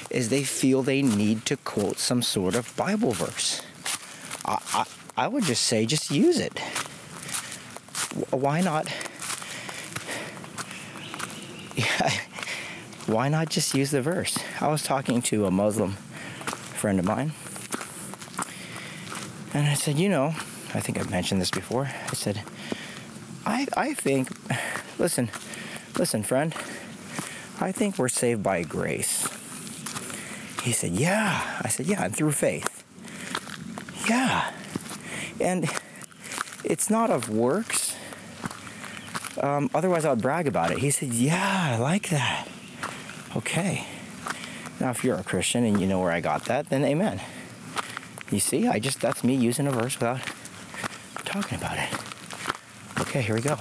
is 0.09 0.29
they 0.29 0.43
feel 0.43 0.81
they 0.81 1.01
need 1.01 1.45
to 1.45 1.57
quote 1.57 1.97
some 1.97 2.21
sort 2.21 2.55
of 2.55 2.75
Bible 2.75 3.11
verse. 3.11 3.61
I, 4.45 4.85
I, 5.17 5.27
would 5.27 5.43
just 5.43 5.63
say, 5.63 5.85
just 5.85 6.11
use 6.11 6.39
it. 6.39 6.59
Why 8.31 8.61
not? 8.61 8.87
Yeah, 11.75 12.11
why 13.07 13.29
not 13.29 13.49
just 13.49 13.73
use 13.73 13.91
the 13.91 14.01
verse? 14.01 14.37
I 14.61 14.67
was 14.67 14.83
talking 14.83 15.21
to 15.23 15.45
a 15.45 15.51
Muslim 15.51 15.93
friend 15.93 16.99
of 16.99 17.05
mine, 17.05 17.33
and 19.53 19.67
I 19.67 19.73
said, 19.73 19.97
you 19.97 20.09
know, 20.09 20.27
I 20.73 20.79
think 20.79 20.99
I've 20.99 21.09
mentioned 21.09 21.41
this 21.41 21.51
before. 21.51 21.85
I 21.85 22.13
said, 22.13 22.43
I, 23.45 23.67
I 23.75 23.93
think, 23.93 24.29
listen, 24.99 25.29
listen, 25.97 26.23
friend, 26.23 26.53
I 27.59 27.71
think 27.71 27.97
we're 27.97 28.09
saved 28.09 28.43
by 28.43 28.63
grace. 28.63 29.27
He 30.61 30.71
said, 30.71 30.91
yeah. 30.91 31.59
I 31.61 31.69
said, 31.69 31.85
yeah, 31.85 32.03
and 32.03 32.15
through 32.15 32.31
faith. 32.31 32.74
Yeah. 34.07 34.51
And 35.39 35.69
it's 36.63 36.89
not 36.89 37.09
of 37.09 37.29
works. 37.29 37.95
Um, 39.41 39.69
otherwise, 39.73 40.05
I 40.05 40.09
would 40.11 40.21
brag 40.21 40.47
about 40.47 40.71
it. 40.71 40.79
He 40.79 40.91
said, 40.91 41.09
yeah, 41.09 41.75
I 41.75 41.77
like 41.77 42.09
that. 42.09 42.47
Okay. 43.35 43.85
Now, 44.79 44.91
if 44.91 45.03
you're 45.03 45.17
a 45.17 45.23
Christian 45.23 45.65
and 45.65 45.79
you 45.79 45.87
know 45.87 45.99
where 45.99 46.11
I 46.11 46.21
got 46.21 46.45
that, 46.45 46.69
then 46.69 46.83
amen. 46.83 47.21
You 48.31 48.39
see, 48.39 48.67
I 48.67 48.79
just, 48.79 49.01
that's 49.01 49.23
me 49.23 49.35
using 49.35 49.67
a 49.67 49.71
verse 49.71 49.95
without 49.95 50.21
talking 51.25 51.57
about 51.57 51.77
it. 51.77 51.89
Okay, 53.01 53.21
here 53.21 53.35
we 53.35 53.41
go. 53.41 53.57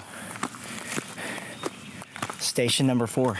Station 2.38 2.86
number 2.86 3.06
four 3.06 3.38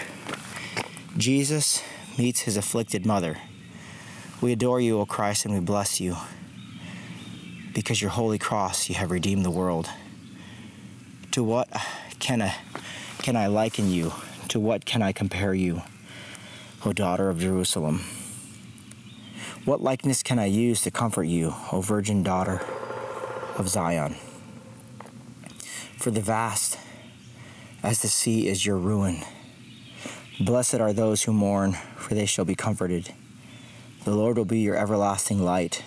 Jesus 1.17 1.83
meets 2.19 2.41
his 2.41 2.57
afflicted 2.57 3.07
mother. 3.07 3.39
We 4.41 4.53
adore 4.53 4.81
you, 4.81 4.99
O 4.99 5.07
Christ, 5.07 5.45
and 5.45 5.55
we 5.55 5.61
bless 5.61 6.01
you. 6.01 6.17
Because 7.75 8.01
your 8.01 8.11
holy 8.11 8.39
cross 8.39 8.89
you 8.89 8.95
have 8.95 9.11
redeemed 9.11 9.45
the 9.45 9.51
world. 9.51 9.91
To 11.33 11.43
what 11.43 11.69
can 12.21 12.41
I, 12.41 12.55
can 13.19 13.37
I 13.37 13.49
liken 13.49 13.91
you? 13.91 14.13
To 14.49 14.61
what 14.61 14.85
can 14.85 15.03
I 15.03 15.13
compare 15.13 15.53
you, 15.53 15.83
O 16.85 16.93
daughter 16.93 17.29
of 17.29 17.41
Jerusalem? 17.41 18.05
What 19.65 19.83
likeness 19.83 20.23
can 20.23 20.39
I 20.39 20.47
use 20.47 20.83
to 20.83 20.91
comfort 20.91 21.25
you, 21.25 21.55
O 21.73 21.81
virgin 21.81 22.23
daughter 22.23 22.61
of 23.57 23.69
Zion? 23.69 24.15
For 25.97 26.11
the 26.11 26.21
vast 26.21 26.79
as 27.83 28.01
the 28.01 28.09
sea 28.09 28.47
is 28.47 28.65
your 28.65 28.79
ruin. 28.79 29.23
Blessed 30.39 30.77
are 30.77 30.93
those 30.93 31.25
who 31.25 31.33
mourn, 31.33 31.73
for 31.97 32.15
they 32.15 32.27
shall 32.27 32.45
be 32.45 32.55
comforted. 32.55 33.13
The 34.05 34.15
Lord 34.15 34.37
will 34.37 34.45
be 34.45 34.61
your 34.61 34.77
everlasting 34.77 35.43
light, 35.43 35.83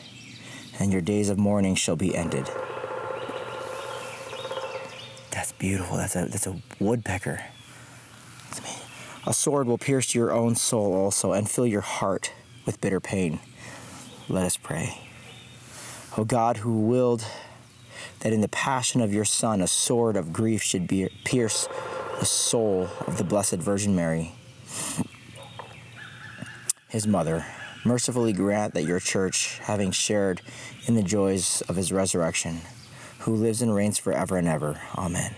and 0.79 0.91
your 0.91 1.01
days 1.01 1.29
of 1.29 1.37
mourning 1.37 1.75
shall 1.75 1.95
be 1.95 2.15
ended. 2.15 2.49
That's 5.31 5.51
beautiful. 5.53 5.97
That's 5.97 6.15
a 6.15 6.25
that's 6.25 6.47
a 6.47 6.61
woodpecker. 6.79 7.41
A 9.25 9.33
sword 9.33 9.67
will 9.67 9.77
pierce 9.77 10.15
your 10.15 10.31
own 10.31 10.55
soul 10.55 10.93
also, 10.93 11.33
and 11.33 11.49
fill 11.49 11.67
your 11.67 11.81
heart 11.81 12.31
with 12.65 12.79
bitter 12.79 12.99
pain. 12.99 13.39
Let 14.29 14.45
us 14.45 14.57
pray. 14.57 15.01
O 16.17 16.23
God, 16.23 16.57
who 16.57 16.81
willed 16.81 17.25
that 18.21 18.33
in 18.33 18.41
the 18.41 18.47
passion 18.47 19.01
of 19.01 19.13
your 19.13 19.25
Son 19.25 19.61
a 19.61 19.67
sword 19.67 20.15
of 20.15 20.33
grief 20.33 20.63
should 20.63 20.87
be, 20.87 21.09
pierce 21.23 21.67
the 22.19 22.25
soul 22.25 22.89
of 23.05 23.17
the 23.17 23.23
Blessed 23.23 23.57
Virgin 23.57 23.95
Mary, 23.95 24.33
his 26.87 27.05
mother, 27.05 27.45
mercifully 27.85 28.33
grant 28.33 28.73
that 28.73 28.83
your 28.83 28.99
church, 28.99 29.59
having 29.63 29.91
shared 29.91 30.41
in 30.85 30.95
the 30.95 31.03
joys 31.03 31.61
of 31.69 31.75
his 31.75 31.91
resurrection, 31.91 32.61
who 33.19 33.35
lives 33.35 33.61
and 33.61 33.73
reigns 33.73 33.97
forever 33.97 34.37
and 34.37 34.47
ever. 34.47 34.81
Amen. 34.95 35.35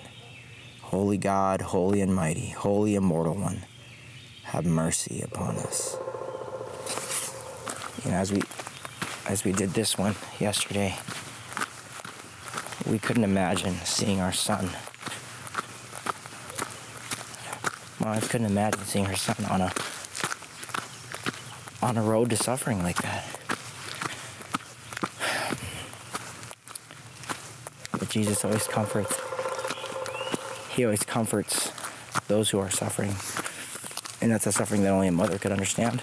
Holy 0.82 1.18
God, 1.18 1.62
holy 1.62 2.02
and 2.02 2.14
mighty, 2.14 2.50
holy 2.50 2.96
immortal 2.96 3.36
one, 3.36 3.62
have 4.44 4.66
mercy 4.66 5.22
upon 5.22 5.58
us. 5.58 5.98
You 8.04 8.12
know, 8.12 8.18
as 8.18 8.32
we 8.32 8.42
as 9.28 9.44
we 9.44 9.52
did 9.52 9.72
this 9.72 9.98
one 9.98 10.16
yesterday, 10.40 10.98
we 12.90 12.98
couldn't 12.98 13.24
imagine 13.24 13.76
seeing 13.84 14.20
our 14.20 14.34
son. 14.34 14.72
My 18.00 18.16
wife 18.16 18.30
couldn't 18.30 18.48
imagine 18.48 18.84
seeing 18.86 19.06
her 19.06 19.16
son 19.16 19.46
on 19.46 19.62
a 19.62 19.72
on 21.82 21.98
a 21.98 22.02
road 22.02 22.30
to 22.30 22.36
suffering 22.36 22.84
like 22.84 23.02
that. 23.02 23.26
But 27.92 28.10
Jesus 28.10 28.44
always 28.44 28.68
comforts. 28.68 29.20
He 30.70 30.84
always 30.84 31.04
comforts 31.04 31.72
those 32.28 32.50
who 32.50 32.60
are 32.60 32.70
suffering. 32.70 33.16
And 34.22 34.32
that's 34.32 34.46
a 34.48 34.52
suffering 34.52 34.84
that 34.84 34.90
only 34.90 35.08
a 35.08 35.12
mother 35.12 35.38
could 35.38 35.52
understand. 35.52 36.02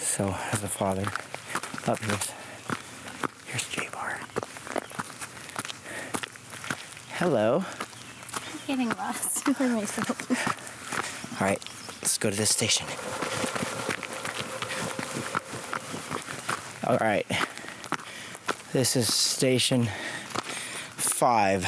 So, 0.00 0.34
as 0.52 0.62
a 0.62 0.68
father, 0.68 1.06
up 1.86 1.98
here's, 2.00 2.30
here's 3.46 3.68
J 3.68 3.88
Bar. 3.92 4.20
Hello. 7.12 7.64
I'm 8.34 8.58
getting 8.66 8.88
lost 8.96 9.44
for 9.44 9.68
myself. 9.68 11.40
All 11.40 11.46
right, 11.46 11.62
go 12.20 12.30
to 12.30 12.36
this 12.36 12.50
station. 12.50 12.86
All 16.86 16.98
right, 16.98 17.26
this 18.72 18.94
is 18.94 19.12
station 19.12 19.88
five. 20.96 21.66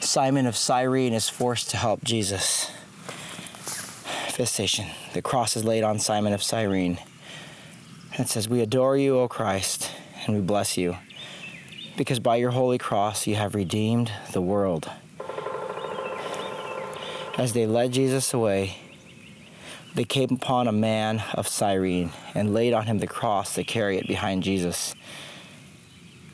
Simon 0.00 0.46
of 0.46 0.56
Cyrene 0.56 1.14
is 1.14 1.28
forced 1.28 1.70
to 1.70 1.76
help 1.76 2.02
Jesus. 2.04 2.70
Fifth 4.28 4.48
station. 4.48 4.86
The 5.14 5.22
cross 5.22 5.56
is 5.56 5.64
laid 5.64 5.84
on 5.84 5.98
Simon 5.98 6.32
of 6.32 6.42
Cyrene. 6.42 6.98
It 8.18 8.28
says, 8.28 8.48
We 8.48 8.60
adore 8.60 8.96
you, 8.96 9.18
O 9.18 9.28
Christ, 9.28 9.90
and 10.26 10.34
we 10.34 10.42
bless 10.42 10.76
you, 10.76 10.96
because 11.96 12.18
by 12.18 12.36
your 12.36 12.50
holy 12.50 12.78
cross 12.78 13.26
you 13.26 13.36
have 13.36 13.54
redeemed 13.54 14.10
the 14.32 14.42
world. 14.42 14.90
As 17.38 17.54
they 17.54 17.66
led 17.66 17.92
Jesus 17.92 18.34
away, 18.34 18.76
they 19.94 20.04
came 20.04 20.28
upon 20.32 20.68
a 20.68 20.72
man 20.72 21.22
of 21.34 21.48
Cyrene 21.48 22.12
and 22.34 22.52
laid 22.52 22.74
on 22.74 22.86
him 22.86 22.98
the 22.98 23.06
cross 23.06 23.54
to 23.54 23.64
carry 23.64 23.96
it 23.96 24.06
behind 24.06 24.42
Jesus. 24.42 24.94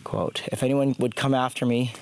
Quote, 0.03 0.43
If 0.51 0.63
anyone 0.63 0.97
would 0.99 1.15
come 1.15 1.35
after 1.35 1.65
me, 1.65 1.93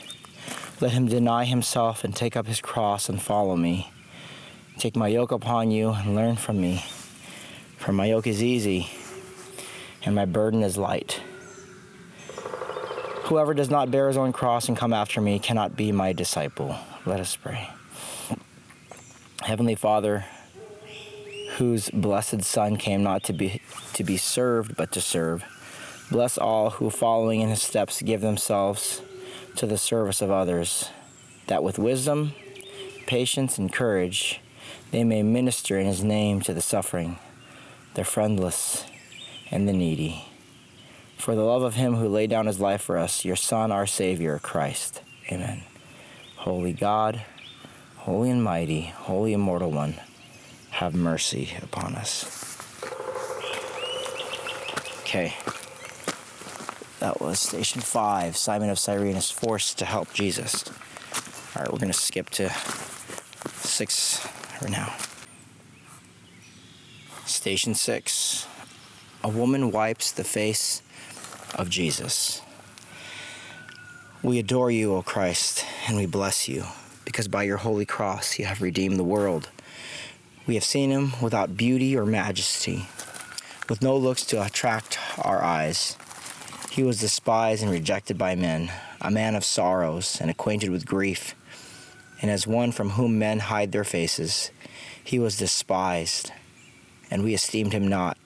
let 0.80 0.92
him 0.92 1.06
deny 1.06 1.44
himself 1.44 2.04
and 2.04 2.16
take 2.16 2.36
up 2.36 2.46
his 2.46 2.60
cross 2.60 3.08
and 3.08 3.20
follow 3.20 3.56
me. 3.56 3.90
Take 4.78 4.96
my 4.96 5.08
yoke 5.08 5.32
upon 5.32 5.70
you 5.70 5.90
and 5.90 6.14
learn 6.14 6.36
from 6.36 6.60
me. 6.60 6.84
For 7.76 7.92
my 7.92 8.06
yoke 8.06 8.26
is 8.26 8.42
easy 8.42 8.88
and 10.04 10.14
my 10.14 10.24
burden 10.24 10.62
is 10.62 10.76
light. 10.78 11.20
Whoever 13.24 13.54
does 13.54 13.70
not 13.70 13.90
bear 13.90 14.08
his 14.08 14.16
own 14.16 14.32
cross 14.32 14.68
and 14.68 14.76
come 14.76 14.92
after 14.92 15.20
me 15.20 15.38
cannot 15.38 15.76
be 15.76 15.92
my 15.92 16.12
disciple. 16.12 16.76
Let 17.04 17.20
us 17.20 17.34
pray. 17.36 17.75
Heavenly 19.46 19.76
Father, 19.76 20.24
whose 21.58 21.88
blessed 21.90 22.42
Son 22.42 22.76
came 22.76 23.04
not 23.04 23.22
to 23.22 23.32
be 23.32 23.62
to 23.92 24.02
be 24.02 24.16
served 24.16 24.76
but 24.76 24.90
to 24.90 25.00
serve, 25.00 25.44
bless 26.10 26.36
all 26.36 26.70
who 26.70 26.90
following 26.90 27.42
in 27.42 27.50
his 27.50 27.62
steps 27.62 28.02
give 28.02 28.22
themselves 28.22 29.02
to 29.54 29.64
the 29.64 29.78
service 29.78 30.20
of 30.20 30.32
others, 30.32 30.90
that 31.46 31.62
with 31.62 31.78
wisdom, 31.78 32.32
patience, 33.06 33.56
and 33.56 33.72
courage 33.72 34.40
they 34.90 35.04
may 35.04 35.22
minister 35.22 35.78
in 35.78 35.86
his 35.86 36.02
name 36.02 36.40
to 36.40 36.52
the 36.52 36.60
suffering, 36.60 37.16
the 37.94 38.02
friendless, 38.02 38.84
and 39.52 39.68
the 39.68 39.72
needy. 39.72 40.24
For 41.18 41.36
the 41.36 41.44
love 41.44 41.62
of 41.62 41.74
him 41.74 41.94
who 41.94 42.08
laid 42.08 42.30
down 42.30 42.46
his 42.46 42.58
life 42.58 42.82
for 42.82 42.98
us, 42.98 43.24
your 43.24 43.36
Son, 43.36 43.70
our 43.70 43.86
Savior, 43.86 44.40
Christ. 44.40 45.02
Amen. 45.30 45.62
Holy 46.34 46.72
God, 46.72 47.22
holy 48.06 48.30
and 48.30 48.40
mighty, 48.40 48.82
holy 48.82 49.32
immortal 49.32 49.68
one, 49.68 49.94
have 50.70 50.94
mercy 50.94 51.50
upon 51.60 51.96
us. 51.96 52.56
Okay. 55.00 55.34
That 57.00 57.20
was 57.20 57.40
station 57.40 57.80
five. 57.80 58.36
Simon 58.36 58.70
of 58.70 58.78
Cyrene 58.78 59.16
is 59.16 59.32
forced 59.32 59.78
to 59.78 59.84
help 59.84 60.12
Jesus. 60.14 60.62
All 61.56 61.62
right, 61.62 61.72
we're 61.72 61.80
going 61.80 61.92
to 61.92 61.98
skip 61.98 62.30
to 62.30 62.48
six 63.56 64.24
right 64.62 64.70
now. 64.70 64.94
Station 67.24 67.74
six. 67.74 68.46
A 69.24 69.28
woman 69.28 69.72
wipes 69.72 70.12
the 70.12 70.22
face 70.22 70.80
of 71.56 71.68
Jesus. 71.68 72.40
We 74.22 74.38
adore 74.38 74.70
you, 74.70 74.94
O 74.94 75.02
Christ, 75.02 75.64
and 75.88 75.96
we 75.96 76.06
bless 76.06 76.48
you, 76.48 76.66
because 77.16 77.28
by 77.28 77.44
your 77.44 77.56
holy 77.56 77.86
cross 77.86 78.38
you 78.38 78.44
have 78.44 78.60
redeemed 78.60 78.98
the 78.98 79.02
world. 79.02 79.48
We 80.46 80.52
have 80.52 80.64
seen 80.64 80.90
him 80.90 81.12
without 81.22 81.56
beauty 81.56 81.96
or 81.96 82.04
majesty, 82.04 82.88
with 83.70 83.80
no 83.80 83.96
looks 83.96 84.22
to 84.26 84.44
attract 84.44 84.98
our 85.22 85.42
eyes. 85.42 85.96
He 86.70 86.82
was 86.82 87.00
despised 87.00 87.62
and 87.62 87.72
rejected 87.72 88.18
by 88.18 88.34
men, 88.34 88.70
a 89.00 89.10
man 89.10 89.34
of 89.34 89.46
sorrows 89.46 90.18
and 90.20 90.30
acquainted 90.30 90.68
with 90.68 90.84
grief. 90.84 91.34
And 92.20 92.30
as 92.30 92.46
one 92.46 92.70
from 92.70 92.90
whom 92.90 93.18
men 93.18 93.38
hide 93.38 93.72
their 93.72 93.82
faces, 93.82 94.50
he 95.02 95.18
was 95.18 95.38
despised, 95.38 96.32
and 97.10 97.24
we 97.24 97.32
esteemed 97.32 97.72
him 97.72 97.88
not. 97.88 98.18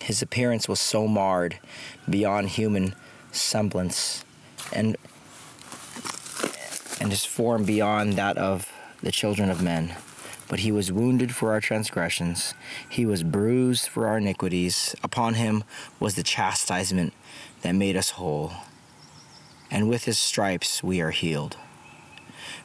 His 0.00 0.22
appearance 0.22 0.66
was 0.66 0.80
so 0.80 1.06
marred 1.06 1.58
beyond 2.08 2.48
human 2.48 2.94
semblance, 3.32 4.24
and 4.72 4.96
and 7.00 7.10
his 7.10 7.24
form 7.24 7.64
beyond 7.64 8.14
that 8.14 8.38
of 8.38 8.72
the 9.02 9.12
children 9.12 9.50
of 9.50 9.62
men. 9.62 9.94
But 10.48 10.60
he 10.60 10.70
was 10.70 10.92
wounded 10.92 11.34
for 11.34 11.52
our 11.52 11.60
transgressions, 11.60 12.54
he 12.88 13.04
was 13.04 13.22
bruised 13.22 13.88
for 13.88 14.06
our 14.06 14.18
iniquities. 14.18 14.94
Upon 15.02 15.34
him 15.34 15.64
was 15.98 16.14
the 16.14 16.22
chastisement 16.22 17.12
that 17.62 17.74
made 17.74 17.96
us 17.96 18.10
whole, 18.10 18.52
and 19.70 19.88
with 19.88 20.04
his 20.04 20.18
stripes 20.18 20.82
we 20.82 21.00
are 21.00 21.10
healed. 21.10 21.56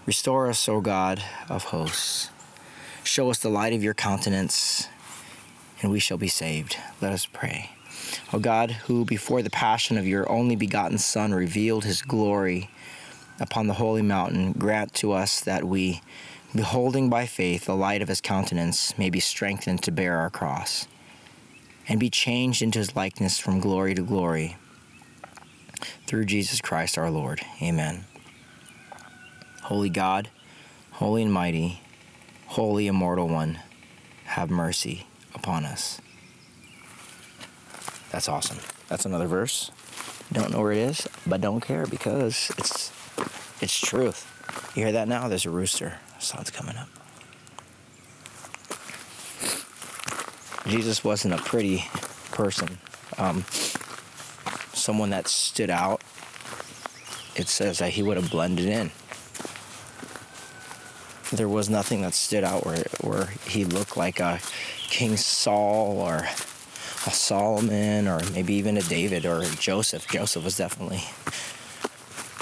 Restore 0.06 0.50
us, 0.50 0.68
O 0.70 0.82
God 0.82 1.24
of 1.50 1.66
hosts. 1.66 2.30
Show 3.04 3.32
us 3.32 3.40
the 3.40 3.50
light 3.50 3.74
of 3.74 3.84
your 3.84 3.96
countenance, 3.96 4.88
and 5.82 5.92
we 5.92 6.00
shall 6.00 6.18
be 6.18 6.28
saved. 6.28 6.78
Let 7.02 7.14
us 7.14 7.26
pray. 7.26 7.72
O 8.32 8.40
God, 8.40 8.72
who 8.72 9.06
before 9.06 9.42
the 9.42 9.50
passion 9.50 9.98
of 9.98 10.08
your 10.08 10.30
only 10.32 10.56
begotten 10.56 10.98
Son 10.98 11.34
revealed 11.34 11.84
his 11.84 12.02
glory 12.02 12.70
upon 13.42 13.66
the 13.68 13.74
holy 13.74 14.04
mountain, 14.04 14.54
grant 14.54 14.94
to 14.94 15.12
us 15.12 15.42
that 15.42 15.64
we, 15.64 16.00
beholding 16.56 17.10
by 17.10 17.26
faith 17.26 17.66
the 17.66 17.76
light 17.76 18.02
of 18.02 18.08
his 18.08 18.22
countenance, 18.22 18.98
may 18.98 19.10
be 19.10 19.20
strengthened 19.20 19.82
to 19.84 19.92
bear 19.92 20.18
our 20.18 20.30
cross, 20.30 20.88
and 21.90 22.00
be 22.00 22.10
changed 22.10 22.62
into 22.62 22.80
his 22.80 22.96
likeness 22.96 23.40
from 23.40 23.60
glory 23.60 23.96
to 23.96 24.04
glory. 24.04 24.56
Through 26.06 26.26
Jesus 26.26 26.62
Christ 26.62 26.98
our 26.98 27.10
Lord. 27.10 27.42
Amen. 27.62 28.06
Holy 29.64 29.90
God, 29.90 30.30
holy 30.92 31.24
and 31.24 31.34
mighty, 31.34 31.82
holy 32.46 32.86
immortal 32.86 33.28
one, 33.28 33.60
have 34.26 34.52
mercy 34.52 35.08
upon 35.34 35.66
us. 35.66 36.00
That's 38.12 38.30
awesome. 38.30 38.60
That's 38.88 39.06
another 39.06 39.28
verse. 39.28 39.72
Don't 40.32 40.52
know 40.52 40.62
where 40.62 40.74
it 40.74 40.78
is, 40.78 41.08
but 41.26 41.42
don't 41.42 41.62
care 41.62 41.86
because 41.86 42.52
it's 42.58 42.92
it's 43.62 43.80
truth. 43.80 44.28
You 44.76 44.84
hear 44.84 44.92
that 44.94 45.08
now? 45.08 45.28
There's 45.28 45.46
a 45.46 45.50
rooster. 45.50 46.00
Sun's 46.20 46.50
coming 46.50 46.76
up. 46.76 46.90
Jesus 50.68 51.04
wasn't 51.04 51.34
a 51.34 51.38
pretty 51.38 51.84
person. 52.32 52.78
Um, 53.18 53.46
someone 54.74 55.10
that 55.12 55.28
stood 55.28 55.70
out. 55.70 56.02
It 57.36 57.48
says 57.48 57.80
that 57.80 57.92
he 57.92 58.04
would 58.04 58.18
have 58.18 58.30
blended 58.30 58.66
in. 58.66 58.92
There 61.32 61.48
was 61.48 61.70
nothing 61.70 62.02
that 62.02 62.14
stood 62.14 62.44
out 62.44 62.66
where 62.66 62.84
where 63.02 63.28
he 63.46 63.64
looked 63.64 63.96
like 63.96 64.20
a 64.20 64.40
King 64.90 65.16
Saul 65.18 66.00
or 66.00 66.28
a 67.08 67.12
Solomon 67.12 68.08
or 68.08 68.20
maybe 68.34 68.54
even 68.56 68.78
a 68.78 68.82
David 68.82 69.26
or 69.26 69.42
a 69.42 69.50
Joseph. 69.56 70.08
Joseph 70.08 70.44
was 70.44 70.58
definitely 70.58 71.04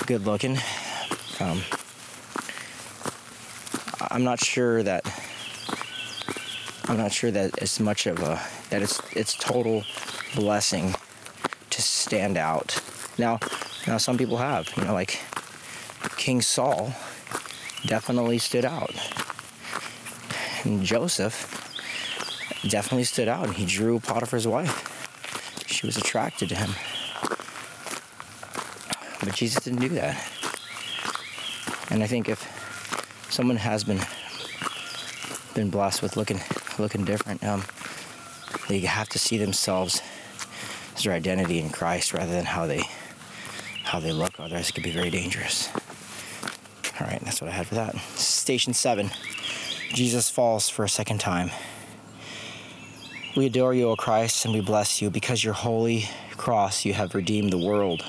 good 0.08 0.26
looking. 0.26 0.58
Um, 1.40 1.62
I'm 4.12 4.24
not 4.24 4.44
sure 4.44 4.84
that 4.84 5.06
I'm 6.90 6.98
not 6.98 7.12
sure 7.12 7.30
that 7.30 7.52
it's 7.62 7.80
much 7.80 8.08
of 8.08 8.20
a 8.20 8.42
that 8.72 8.82
it's 8.82 9.00
it's 9.16 9.36
total 9.36 9.84
blessing 10.36 10.96
to 11.70 11.82
stand 11.82 12.38
out. 12.38 12.82
Now, 13.18 13.40
now 13.86 13.98
some 13.98 14.18
people 14.18 14.38
have, 14.38 14.70
you 14.76 14.84
know, 14.84 14.94
like 14.94 15.22
King 16.18 16.42
Saul 16.42 16.94
definitely 17.86 18.40
stood 18.40 18.66
out. 18.66 18.94
And 20.64 20.84
Joseph 20.84 21.56
definitely 22.68 23.06
stood 23.06 23.28
out 23.28 23.46
and 23.46 23.56
he 23.56 23.66
drew 23.66 24.00
Potiphar's 24.00 24.48
wife. 24.48 25.66
She 25.68 25.86
was 25.86 25.96
attracted 25.96 26.50
to 26.50 26.56
him. 26.56 26.72
But 29.22 29.36
Jesus 29.36 29.64
didn't 29.64 29.82
do 29.82 29.90
that. 29.90 30.39
And 31.92 32.04
I 32.04 32.08
think 32.08 32.30
if 32.30 32.40
someone 33.30 33.58
has 33.58 33.84
been 33.84 34.00
been 35.56 35.70
blessed 35.70 36.02
with 36.02 36.16
looking 36.16 36.40
looking 36.78 37.04
different, 37.04 37.44
um, 37.44 37.64
they 38.68 38.80
have 38.80 39.10
to 39.10 39.20
see 39.20 39.38
themselves 39.38 40.02
as 40.96 41.04
their 41.04 41.14
identity 41.14 41.60
in 41.60 41.70
Christ 41.70 42.14
rather 42.14 42.32
than 42.32 42.46
how 42.46 42.68
they 42.68 42.84
how 43.84 44.00
they 44.00 44.12
look. 44.12 44.40
Otherwise, 44.40 44.70
it 44.70 44.74
could 44.74 44.84
be 44.84 44.92
very 44.92 45.10
dangerous. 45.10 45.70
All 47.00 47.08
right, 47.08 47.20
that's 47.22 47.42
what 47.42 47.50
I 47.50 47.54
had 47.54 47.68
for 47.68 47.76
that. 47.76 47.96
Station 48.16 48.74
seven. 48.74 49.10
Jesus 49.94 50.30
falls 50.30 50.70
for 50.70 50.84
a 50.86 50.90
second 50.90 51.20
time. 51.20 51.50
We 53.36 53.48
adore 53.48 53.74
you, 53.74 53.90
O 53.90 53.96
Christ, 53.96 54.46
and 54.46 54.54
we 54.54 54.62
bless 54.62 55.02
you 55.02 55.10
because 55.10 55.44
your 55.44 55.54
holy 55.54 56.08
cross 56.38 56.86
you 56.86 56.94
have 56.94 57.16
redeemed 57.16 57.52
the 57.52 57.58
world. 57.58 58.04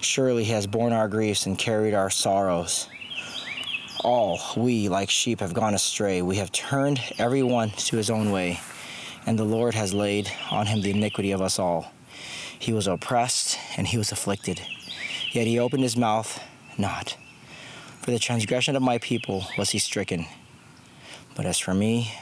Surely 0.00 0.44
he 0.44 0.52
has 0.52 0.66
borne 0.66 0.92
our 0.92 1.08
griefs 1.08 1.46
and 1.46 1.58
carried 1.58 1.94
our 1.94 2.10
sorrows. 2.10 2.88
All 4.02 4.40
we, 4.56 4.88
like 4.88 5.10
sheep, 5.10 5.40
have 5.40 5.52
gone 5.52 5.74
astray. 5.74 6.22
We 6.22 6.36
have 6.36 6.50
turned 6.52 7.00
every 7.18 7.42
one 7.42 7.70
to 7.70 7.96
his 7.96 8.08
own 8.08 8.32
way, 8.32 8.60
and 9.26 9.38
the 9.38 9.44
Lord 9.44 9.74
has 9.74 9.92
laid 9.92 10.30
on 10.50 10.66
him 10.66 10.80
the 10.80 10.90
iniquity 10.90 11.32
of 11.32 11.42
us 11.42 11.58
all. 11.58 11.92
He 12.58 12.72
was 12.72 12.86
oppressed 12.86 13.58
and 13.76 13.86
he 13.86 13.98
was 13.98 14.10
afflicted, 14.12 14.60
yet 15.32 15.46
he 15.46 15.58
opened 15.58 15.82
his 15.82 15.96
mouth 15.96 16.42
not. 16.78 17.16
For 18.00 18.10
the 18.10 18.18
transgression 18.18 18.76
of 18.76 18.82
my 18.82 18.98
people 18.98 19.44
was 19.58 19.70
he 19.70 19.78
stricken. 19.78 20.26
But 21.36 21.44
as 21.44 21.58
for 21.58 21.74
me, 21.74 22.12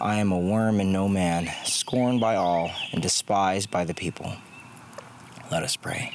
I 0.00 0.16
am 0.16 0.32
a 0.32 0.38
worm 0.38 0.80
and 0.80 0.92
no 0.92 1.08
man, 1.08 1.48
scorned 1.64 2.20
by 2.20 2.34
all 2.34 2.72
and 2.92 3.00
despised 3.00 3.70
by 3.70 3.84
the 3.84 3.94
people. 3.94 4.32
Let 5.50 5.62
us 5.62 5.76
pray. 5.76 6.12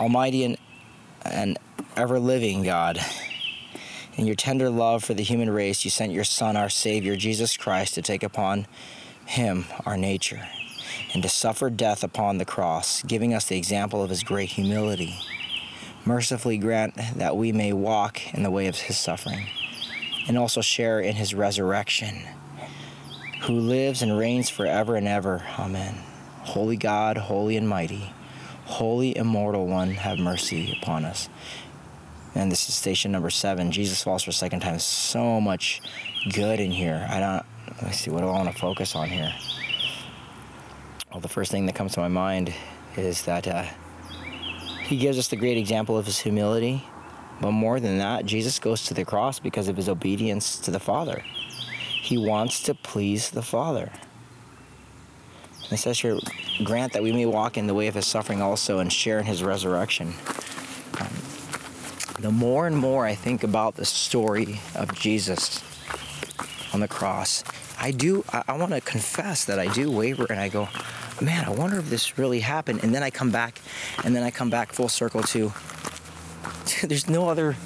Almighty 0.00 0.44
and, 0.44 0.56
and 1.26 1.58
ever 1.94 2.18
living 2.18 2.62
God, 2.62 2.98
in 4.16 4.26
your 4.26 4.34
tender 4.34 4.70
love 4.70 5.04
for 5.04 5.12
the 5.12 5.22
human 5.22 5.50
race, 5.50 5.84
you 5.84 5.90
sent 5.90 6.10
your 6.10 6.24
Son, 6.24 6.56
our 6.56 6.70
Savior, 6.70 7.16
Jesus 7.16 7.58
Christ, 7.58 7.94
to 7.96 8.02
take 8.02 8.22
upon 8.22 8.66
him 9.26 9.66
our 9.84 9.98
nature 9.98 10.48
and 11.12 11.22
to 11.22 11.28
suffer 11.28 11.68
death 11.68 12.02
upon 12.02 12.38
the 12.38 12.46
cross, 12.46 13.02
giving 13.02 13.34
us 13.34 13.44
the 13.44 13.58
example 13.58 14.02
of 14.02 14.08
his 14.08 14.22
great 14.22 14.48
humility. 14.48 15.14
Mercifully 16.06 16.56
grant 16.56 16.94
that 17.16 17.36
we 17.36 17.52
may 17.52 17.74
walk 17.74 18.32
in 18.32 18.42
the 18.42 18.50
way 18.50 18.68
of 18.68 18.76
his 18.76 18.96
suffering 18.96 19.48
and 20.26 20.38
also 20.38 20.62
share 20.62 20.98
in 20.98 21.16
his 21.16 21.34
resurrection, 21.34 22.26
who 23.42 23.52
lives 23.52 24.00
and 24.00 24.16
reigns 24.16 24.48
forever 24.48 24.96
and 24.96 25.06
ever. 25.06 25.42
Amen. 25.58 25.94
Holy 26.40 26.78
God, 26.78 27.18
holy 27.18 27.56
and 27.58 27.68
mighty, 27.68 28.14
holy 28.70 29.16
immortal 29.16 29.66
one, 29.66 29.90
have 29.90 30.18
mercy 30.18 30.76
upon 30.80 31.04
us. 31.04 31.28
And 32.34 32.50
this 32.50 32.68
is 32.68 32.74
station 32.74 33.10
number 33.12 33.30
seven. 33.30 33.72
Jesus 33.72 34.02
falls 34.02 34.22
for 34.22 34.30
a 34.30 34.32
second 34.32 34.60
time. 34.60 34.78
So 34.78 35.40
much 35.40 35.80
good 36.32 36.60
in 36.60 36.70
here. 36.70 37.06
I 37.10 37.20
don't. 37.20 37.44
Let 37.76 37.86
me 37.86 37.92
see. 37.92 38.10
What 38.10 38.20
do 38.20 38.28
I 38.28 38.32
want 38.32 38.52
to 38.52 38.58
focus 38.58 38.94
on 38.94 39.08
here? 39.08 39.32
Well, 41.10 41.20
the 41.20 41.28
first 41.28 41.50
thing 41.50 41.66
that 41.66 41.74
comes 41.74 41.94
to 41.94 42.00
my 42.00 42.08
mind 42.08 42.54
is 42.96 43.22
that 43.24 43.48
uh, 43.48 43.64
he 44.84 44.96
gives 44.96 45.18
us 45.18 45.28
the 45.28 45.36
great 45.36 45.56
example 45.58 45.98
of 45.98 46.06
his 46.06 46.20
humility, 46.20 46.84
But 47.40 47.52
more 47.52 47.80
than 47.80 47.98
that, 47.98 48.26
Jesus 48.26 48.58
goes 48.58 48.84
to 48.84 48.94
the 48.94 49.04
cross 49.04 49.38
because 49.38 49.68
of 49.68 49.76
his 49.76 49.88
obedience 49.88 50.58
to 50.60 50.70
the 50.70 50.80
Father. 50.80 51.24
He 52.02 52.18
wants 52.18 52.62
to 52.64 52.74
please 52.74 53.30
the 53.30 53.42
Father. 53.42 53.90
It 55.70 55.78
says 55.78 56.00
here, 56.00 56.18
grant 56.64 56.92
that 56.94 57.02
we 57.02 57.12
may 57.12 57.26
walk 57.26 57.56
in 57.56 57.66
the 57.66 57.74
way 57.74 57.86
of 57.86 57.94
his 57.94 58.06
suffering 58.06 58.42
also 58.42 58.80
and 58.80 58.92
share 58.92 59.20
in 59.20 59.26
his 59.26 59.44
resurrection. 59.44 60.14
Um, 61.00 61.08
the 62.18 62.32
more 62.32 62.66
and 62.66 62.76
more 62.76 63.06
I 63.06 63.14
think 63.14 63.44
about 63.44 63.76
the 63.76 63.84
story 63.84 64.60
of 64.74 64.92
Jesus 64.94 65.62
on 66.74 66.80
the 66.80 66.88
cross, 66.88 67.44
I 67.78 67.92
do, 67.92 68.24
I, 68.32 68.42
I 68.48 68.56
want 68.56 68.72
to 68.72 68.80
confess 68.80 69.44
that 69.44 69.60
I 69.60 69.72
do 69.72 69.90
waver 69.90 70.26
and 70.28 70.40
I 70.40 70.48
go, 70.48 70.68
man, 71.22 71.44
I 71.44 71.50
wonder 71.50 71.78
if 71.78 71.88
this 71.88 72.18
really 72.18 72.40
happened. 72.40 72.82
And 72.82 72.94
then 72.94 73.02
I 73.02 73.10
come 73.10 73.30
back, 73.30 73.60
and 74.04 74.14
then 74.14 74.22
I 74.22 74.30
come 74.30 74.50
back 74.50 74.72
full 74.72 74.88
circle 74.88 75.22
to, 75.22 75.52
to 76.66 76.86
there's 76.88 77.08
no 77.08 77.28
other, 77.28 77.56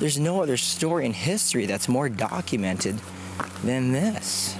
there's 0.00 0.18
no 0.18 0.42
other 0.42 0.56
story 0.56 1.06
in 1.06 1.12
history 1.12 1.66
that's 1.66 1.88
more 1.88 2.08
documented 2.08 3.00
than 3.62 3.92
this. 3.92 4.56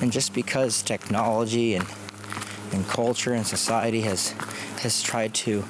And 0.00 0.12
just 0.12 0.34
because 0.34 0.82
technology 0.82 1.74
and 1.74 1.86
and 2.76 2.86
culture 2.86 3.32
and 3.32 3.46
society 3.46 4.02
has 4.02 4.30
has 4.82 5.02
tried 5.02 5.34
to 5.34 5.64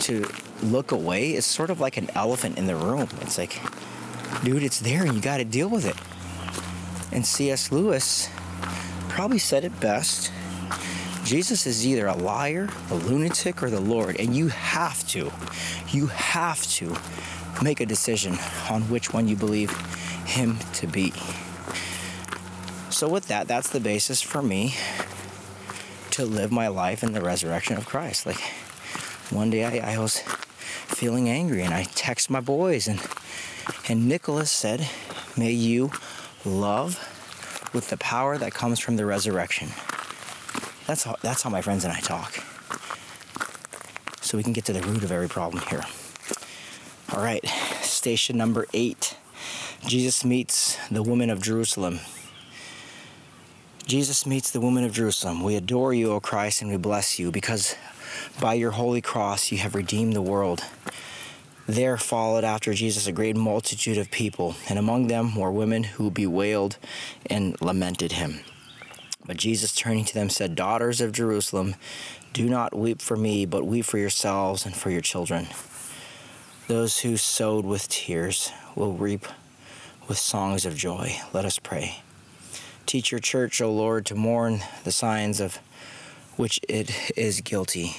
to 0.00 0.24
look 0.62 0.92
away, 0.92 1.32
it's 1.32 1.46
sort 1.46 1.68
of 1.68 1.80
like 1.80 1.96
an 1.96 2.08
elephant 2.14 2.56
in 2.56 2.66
the 2.66 2.76
room. 2.76 3.08
It's 3.20 3.36
like, 3.36 3.60
dude, 4.44 4.62
it's 4.62 4.80
there 4.80 5.04
and 5.04 5.14
you 5.14 5.20
got 5.20 5.38
to 5.38 5.44
deal 5.44 5.68
with 5.68 5.84
it. 5.84 5.96
And 7.14 7.26
C.S. 7.26 7.70
Lewis 7.70 8.28
probably 9.08 9.38
said 9.38 9.64
it 9.64 9.78
best. 9.80 10.32
Jesus 11.24 11.66
is 11.66 11.86
either 11.86 12.06
a 12.06 12.16
liar, 12.16 12.68
a 12.90 12.94
lunatic, 12.94 13.62
or 13.62 13.70
the 13.70 13.80
Lord, 13.80 14.16
and 14.20 14.36
you 14.36 14.48
have 14.48 15.06
to, 15.08 15.32
you 15.88 16.06
have 16.08 16.62
to 16.74 16.94
make 17.62 17.80
a 17.80 17.86
decision 17.86 18.36
on 18.70 18.82
which 18.82 19.12
one 19.12 19.26
you 19.26 19.36
believe 19.36 19.70
him 20.26 20.58
to 20.74 20.86
be. 20.86 21.12
So, 22.90 23.08
with 23.08 23.26
that, 23.28 23.48
that's 23.48 23.70
the 23.70 23.80
basis 23.80 24.20
for 24.20 24.42
me 24.42 24.74
to 26.14 26.24
live 26.24 26.52
my 26.52 26.68
life 26.68 27.02
in 27.02 27.12
the 27.12 27.20
resurrection 27.20 27.76
of 27.76 27.86
Christ. 27.86 28.24
Like 28.24 28.40
one 29.30 29.50
day 29.50 29.64
I, 29.64 29.94
I 29.94 29.98
was 29.98 30.20
feeling 30.20 31.28
angry 31.28 31.62
and 31.62 31.74
I 31.74 31.82
text 31.82 32.30
my 32.30 32.40
boys 32.40 32.86
and 32.86 33.00
and 33.88 34.08
Nicholas 34.08 34.50
said, 34.50 34.88
May 35.36 35.50
you 35.50 35.90
love 36.44 36.98
with 37.72 37.90
the 37.90 37.96
power 37.96 38.38
that 38.38 38.54
comes 38.54 38.78
from 38.78 38.94
the 38.94 39.04
resurrection. 39.04 39.70
That's 40.86 41.02
how 41.02 41.16
that's 41.20 41.42
how 41.42 41.50
my 41.50 41.62
friends 41.62 41.84
and 41.84 41.92
I 41.92 41.98
talk. 41.98 42.32
So 44.20 44.36
we 44.36 44.44
can 44.44 44.52
get 44.52 44.64
to 44.66 44.72
the 44.72 44.82
root 44.82 45.02
of 45.02 45.10
every 45.10 45.28
problem 45.28 45.64
here. 45.68 45.82
All 47.12 47.22
right, 47.22 47.44
station 47.82 48.36
number 48.36 48.66
eight. 48.72 49.16
Jesus 49.84 50.24
meets 50.24 50.78
the 50.90 51.02
woman 51.02 51.28
of 51.28 51.42
Jerusalem. 51.42 51.98
Jesus 53.86 54.24
meets 54.24 54.50
the 54.50 54.62
woman 54.62 54.84
of 54.84 54.92
Jerusalem. 54.92 55.42
We 55.42 55.56
adore 55.56 55.92
you, 55.92 56.12
O 56.12 56.20
Christ, 56.20 56.62
and 56.62 56.70
we 56.70 56.78
bless 56.78 57.18
you 57.18 57.30
because 57.30 57.74
by 58.40 58.54
your 58.54 58.70
holy 58.70 59.02
cross 59.02 59.52
you 59.52 59.58
have 59.58 59.74
redeemed 59.74 60.14
the 60.14 60.22
world. 60.22 60.64
There 61.66 61.98
followed 61.98 62.44
after 62.44 62.72
Jesus 62.72 63.06
a 63.06 63.12
great 63.12 63.36
multitude 63.36 63.98
of 63.98 64.10
people, 64.10 64.56
and 64.70 64.78
among 64.78 65.08
them 65.08 65.36
were 65.36 65.52
women 65.52 65.84
who 65.84 66.10
bewailed 66.10 66.78
and 67.26 67.60
lamented 67.60 68.12
him. 68.12 68.40
But 69.26 69.36
Jesus, 69.36 69.74
turning 69.74 70.06
to 70.06 70.14
them, 70.14 70.30
said, 70.30 70.54
Daughters 70.54 71.02
of 71.02 71.12
Jerusalem, 71.12 71.74
do 72.32 72.48
not 72.48 72.74
weep 72.74 73.02
for 73.02 73.18
me, 73.18 73.44
but 73.44 73.66
weep 73.66 73.84
for 73.84 73.98
yourselves 73.98 74.64
and 74.64 74.74
for 74.74 74.88
your 74.90 75.02
children. 75.02 75.48
Those 76.68 77.00
who 77.00 77.18
sowed 77.18 77.66
with 77.66 77.88
tears 77.88 78.50
will 78.74 78.94
reap 78.94 79.26
with 80.08 80.16
songs 80.16 80.64
of 80.64 80.74
joy. 80.74 81.16
Let 81.34 81.44
us 81.44 81.58
pray. 81.58 82.03
Teach 82.86 83.10
your 83.10 83.20
church, 83.20 83.60
O 83.60 83.72
Lord, 83.72 84.06
to 84.06 84.14
mourn 84.14 84.60
the 84.84 84.92
signs 84.92 85.40
of 85.40 85.58
which 86.36 86.60
it 86.68 87.12
is 87.16 87.40
guilty, 87.40 87.96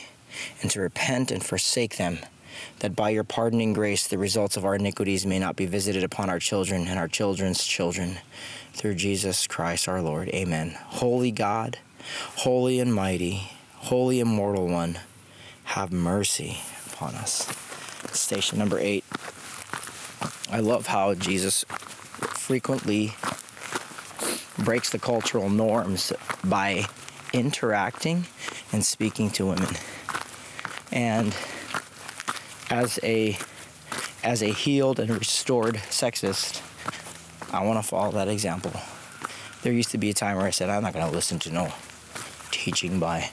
and 0.62 0.70
to 0.72 0.82
repent 0.82 1.32
and 1.32 1.44
forsake 1.44 1.98
them, 1.98 2.20
that 2.80 2.96
by 2.96 3.10
your 3.10 3.24
pardoning 3.24 3.74
grace 3.74 4.08
the 4.08 4.18
results 4.18 4.58
of 4.58 4.66
our 4.66 4.76
iniquities 4.76 5.26
may 5.26 5.40
not 5.40 5.56
be 5.56 5.66
visited 5.66 6.04
upon 6.04 6.30
our 6.30 6.40
children 6.40 6.88
and 6.88 7.00
our 7.00 7.08
children's 7.08 7.64
children. 7.64 8.20
Through 8.74 8.96
Jesus 8.96 9.48
Christ 9.48 9.88
our 9.88 10.02
Lord. 10.02 10.28
Amen. 10.30 10.78
Holy 10.88 11.32
God, 11.32 11.80
holy 12.38 12.80
and 12.80 12.94
mighty, 12.94 13.52
holy 13.76 14.20
immortal 14.20 14.68
one, 14.68 15.00
have 15.64 15.92
mercy 15.94 16.58
upon 16.88 17.16
us. 17.16 17.48
Station 18.12 18.60
number 18.60 18.80
eight. 18.80 19.06
I 20.52 20.60
love 20.60 20.88
how 20.88 21.14
Jesus 21.16 21.66
frequently 22.36 23.14
breaks 24.60 24.90
the 24.90 25.00
cultural 25.00 25.50
norms 25.50 26.14
by 26.44 26.86
interacting 27.34 28.26
and 28.72 28.84
speaking 28.86 29.30
to 29.32 29.48
women. 29.48 29.76
And 30.92 31.36
as 32.70 33.00
a 33.04 33.38
as 34.24 34.42
a 34.42 34.48
healed 34.48 35.00
and 35.00 35.12
restored 35.12 35.76
sexist, 35.76 36.62
I 37.54 37.64
want 37.64 37.82
to 37.82 37.88
follow 37.88 38.12
that 38.14 38.28
example. 38.28 38.72
There 39.62 39.72
used 39.72 39.92
to 39.92 39.98
be 39.98 40.10
a 40.10 40.14
time 40.14 40.38
where 40.38 40.46
I 40.46 40.52
said 40.52 40.70
I'm 40.70 40.84
not 40.84 40.94
going 40.94 41.08
to 41.08 41.12
listen 41.12 41.40
to 41.40 41.52
no 41.52 41.72
teaching 42.52 43.00
by 43.00 43.30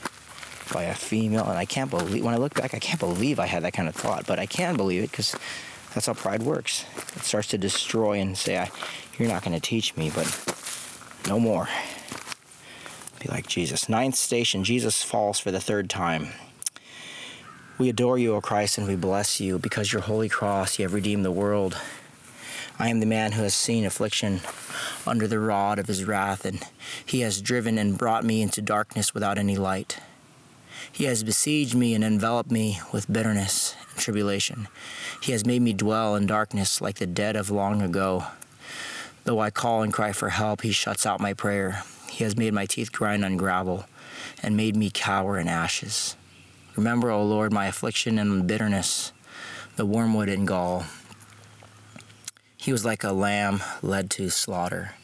by 0.72 0.84
a 0.84 0.94
female, 0.94 1.44
and 1.44 1.58
I 1.58 1.64
can't 1.64 1.90
believe 1.90 2.24
when 2.24 2.34
I 2.34 2.38
look 2.38 2.54
back, 2.54 2.74
I 2.74 2.78
can't 2.78 3.00
believe 3.00 3.38
I 3.38 3.46
had 3.46 3.62
that 3.64 3.72
kind 3.72 3.88
of 3.88 3.94
thought, 3.94 4.26
but 4.26 4.38
I 4.38 4.46
can 4.46 4.76
believe 4.76 5.04
it 5.04 5.10
because 5.10 5.36
that's 5.94 6.06
how 6.06 6.14
pride 6.14 6.42
works. 6.42 6.84
It 7.16 7.22
starts 7.22 7.48
to 7.48 7.58
destroy 7.58 8.18
and 8.20 8.36
say, 8.36 8.68
"You're 9.18 9.28
not 9.28 9.44
going 9.44 9.58
to 9.58 9.60
teach 9.60 9.96
me," 9.96 10.10
but 10.14 10.26
no 11.26 11.38
more. 11.38 11.68
Be 13.20 13.28
like 13.28 13.46
Jesus. 13.46 13.88
Ninth 13.88 14.16
station 14.16 14.64
Jesus 14.64 15.02
falls 15.02 15.38
for 15.38 15.50
the 15.50 15.60
third 15.60 15.88
time. 15.88 16.28
We 17.78 17.88
adore 17.88 18.18
you, 18.18 18.34
O 18.34 18.40
Christ, 18.40 18.78
and 18.78 18.86
we 18.86 18.96
bless 18.96 19.40
you 19.40 19.58
because 19.58 19.92
your 19.92 20.02
holy 20.02 20.28
cross, 20.28 20.78
you 20.78 20.84
have 20.84 20.94
redeemed 20.94 21.24
the 21.24 21.30
world. 21.30 21.76
I 22.78 22.88
am 22.88 23.00
the 23.00 23.06
man 23.06 23.32
who 23.32 23.42
has 23.42 23.54
seen 23.54 23.84
affliction 23.84 24.40
under 25.06 25.26
the 25.26 25.38
rod 25.38 25.78
of 25.78 25.86
his 25.86 26.04
wrath, 26.04 26.44
and 26.44 26.62
he 27.04 27.20
has 27.20 27.40
driven 27.40 27.78
and 27.78 27.98
brought 27.98 28.24
me 28.24 28.42
into 28.42 28.60
darkness 28.60 29.14
without 29.14 29.38
any 29.38 29.56
light. 29.56 29.98
He 30.90 31.04
has 31.04 31.22
besieged 31.22 31.74
me 31.74 31.94
and 31.94 32.02
enveloped 32.02 32.50
me 32.50 32.80
with 32.92 33.12
bitterness 33.12 33.76
and 33.90 33.98
tribulation. 33.98 34.68
He 35.20 35.32
has 35.32 35.46
made 35.46 35.62
me 35.62 35.72
dwell 35.72 36.16
in 36.16 36.26
darkness 36.26 36.80
like 36.80 36.98
the 36.98 37.06
dead 37.06 37.36
of 37.36 37.50
long 37.50 37.82
ago. 37.82 38.24
Though 39.24 39.40
I 39.40 39.50
call 39.50 39.82
and 39.82 39.92
cry 39.92 40.12
for 40.12 40.30
help, 40.30 40.62
he 40.62 40.72
shuts 40.72 41.06
out 41.06 41.20
my 41.20 41.32
prayer. 41.32 41.82
He 42.08 42.24
has 42.24 42.36
made 42.36 42.52
my 42.52 42.66
teeth 42.66 42.90
grind 42.90 43.24
on 43.24 43.36
gravel 43.36 43.86
and 44.42 44.56
made 44.56 44.76
me 44.76 44.90
cower 44.92 45.38
in 45.38 45.48
ashes. 45.48 46.16
Remember, 46.76 47.10
O 47.10 47.22
Lord, 47.24 47.52
my 47.52 47.66
affliction 47.66 48.18
and 48.18 48.46
bitterness, 48.46 49.12
the 49.76 49.86
wormwood 49.86 50.28
and 50.28 50.46
gall. 50.46 50.84
He 52.56 52.72
was 52.72 52.84
like 52.84 53.04
a 53.04 53.12
lamb 53.12 53.62
led 53.82 54.10
to 54.12 54.30
slaughter, 54.30 54.94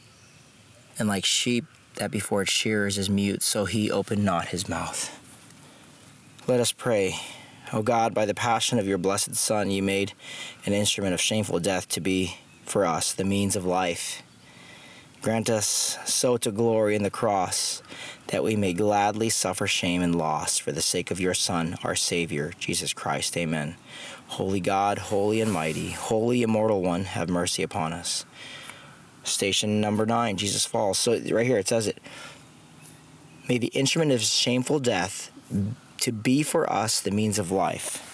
and 0.98 1.08
like 1.08 1.24
sheep 1.24 1.64
that 1.96 2.10
before 2.10 2.42
its 2.42 2.66
is 2.66 3.10
mute, 3.10 3.42
so 3.42 3.64
he 3.64 3.90
opened 3.90 4.24
not 4.24 4.48
his 4.48 4.68
mouth. 4.68 5.14
Let 6.46 6.60
us 6.60 6.72
pray. 6.72 7.16
O 7.72 7.82
God, 7.82 8.14
by 8.14 8.24
the 8.24 8.34
passion 8.34 8.78
of 8.78 8.86
your 8.86 8.98
blessed 8.98 9.34
Son, 9.34 9.70
you 9.70 9.82
made 9.82 10.12
an 10.64 10.72
instrument 10.72 11.14
of 11.14 11.20
shameful 11.20 11.60
death 11.60 11.88
to 11.88 12.00
be 12.00 12.38
for 12.68 12.84
us 12.84 13.12
the 13.12 13.24
means 13.24 13.56
of 13.56 13.64
life. 13.64 14.22
Grant 15.20 15.50
us 15.50 15.98
so 16.04 16.36
to 16.36 16.52
glory 16.52 16.94
in 16.94 17.02
the 17.02 17.10
cross 17.10 17.82
that 18.28 18.44
we 18.44 18.54
may 18.54 18.72
gladly 18.72 19.28
suffer 19.28 19.66
shame 19.66 20.00
and 20.00 20.14
loss 20.14 20.58
for 20.58 20.70
the 20.70 20.82
sake 20.82 21.10
of 21.10 21.18
your 21.18 21.34
Son, 21.34 21.76
our 21.82 21.96
Savior, 21.96 22.52
Jesus 22.58 22.92
Christ. 22.92 23.36
Amen. 23.36 23.76
Holy 24.28 24.60
God, 24.60 24.98
holy 24.98 25.40
and 25.40 25.52
mighty, 25.52 25.90
holy 25.90 26.42
immortal 26.42 26.82
one, 26.82 27.04
have 27.04 27.28
mercy 27.28 27.62
upon 27.62 27.92
us. 27.92 28.26
Station 29.24 29.80
number 29.80 30.06
nine, 30.06 30.36
Jesus 30.36 30.64
falls. 30.64 30.98
So, 30.98 31.12
right 31.12 31.46
here 31.46 31.58
it 31.58 31.68
says 31.68 31.86
it. 31.86 31.98
May 33.48 33.58
the 33.58 33.68
instrument 33.68 34.12
of 34.12 34.20
shameful 34.20 34.78
death 34.78 35.30
to 36.00 36.12
be 36.12 36.42
for 36.42 36.70
us 36.70 37.00
the 37.00 37.10
means 37.10 37.38
of 37.38 37.50
life. 37.50 38.04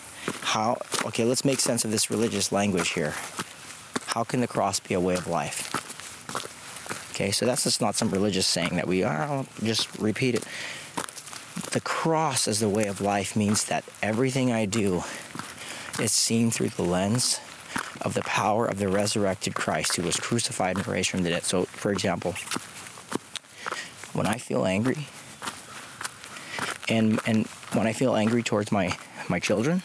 How, 0.42 0.80
okay, 1.04 1.24
let's 1.24 1.44
make 1.44 1.60
sense 1.60 1.84
of 1.84 1.90
this 1.90 2.10
religious 2.10 2.50
language 2.50 2.90
here. 2.90 3.14
How 4.14 4.22
can 4.22 4.40
the 4.40 4.46
cross 4.46 4.78
be 4.78 4.94
a 4.94 5.00
way 5.00 5.14
of 5.14 5.26
life? 5.26 5.74
Okay, 7.10 7.32
so 7.32 7.46
that's 7.46 7.64
just 7.64 7.80
not 7.80 7.96
some 7.96 8.10
religious 8.10 8.46
saying 8.46 8.76
that 8.76 8.86
we 8.86 9.04
oh, 9.04 9.44
just 9.60 9.98
repeat 9.98 10.36
it. 10.36 10.44
The 11.72 11.80
cross 11.80 12.46
as 12.46 12.60
the 12.60 12.68
way 12.68 12.86
of 12.86 13.00
life 13.00 13.34
means 13.34 13.64
that 13.64 13.82
everything 14.04 14.52
I 14.52 14.66
do 14.66 15.02
is 16.00 16.12
seen 16.12 16.52
through 16.52 16.68
the 16.68 16.84
lens 16.84 17.40
of 18.02 18.14
the 18.14 18.22
power 18.22 18.66
of 18.66 18.78
the 18.78 18.86
resurrected 18.86 19.56
Christ 19.56 19.96
who 19.96 20.02
was 20.04 20.14
crucified 20.16 20.76
and 20.76 20.86
raised 20.86 21.10
from 21.10 21.24
the 21.24 21.30
dead. 21.30 21.42
So, 21.42 21.64
for 21.64 21.90
example, 21.90 22.36
when 24.12 24.26
I 24.26 24.38
feel 24.38 24.64
angry, 24.64 25.08
and 26.88 27.18
and 27.26 27.48
when 27.72 27.88
I 27.88 27.92
feel 27.92 28.14
angry 28.14 28.44
towards 28.44 28.70
my 28.70 28.96
my 29.28 29.40
children, 29.40 29.82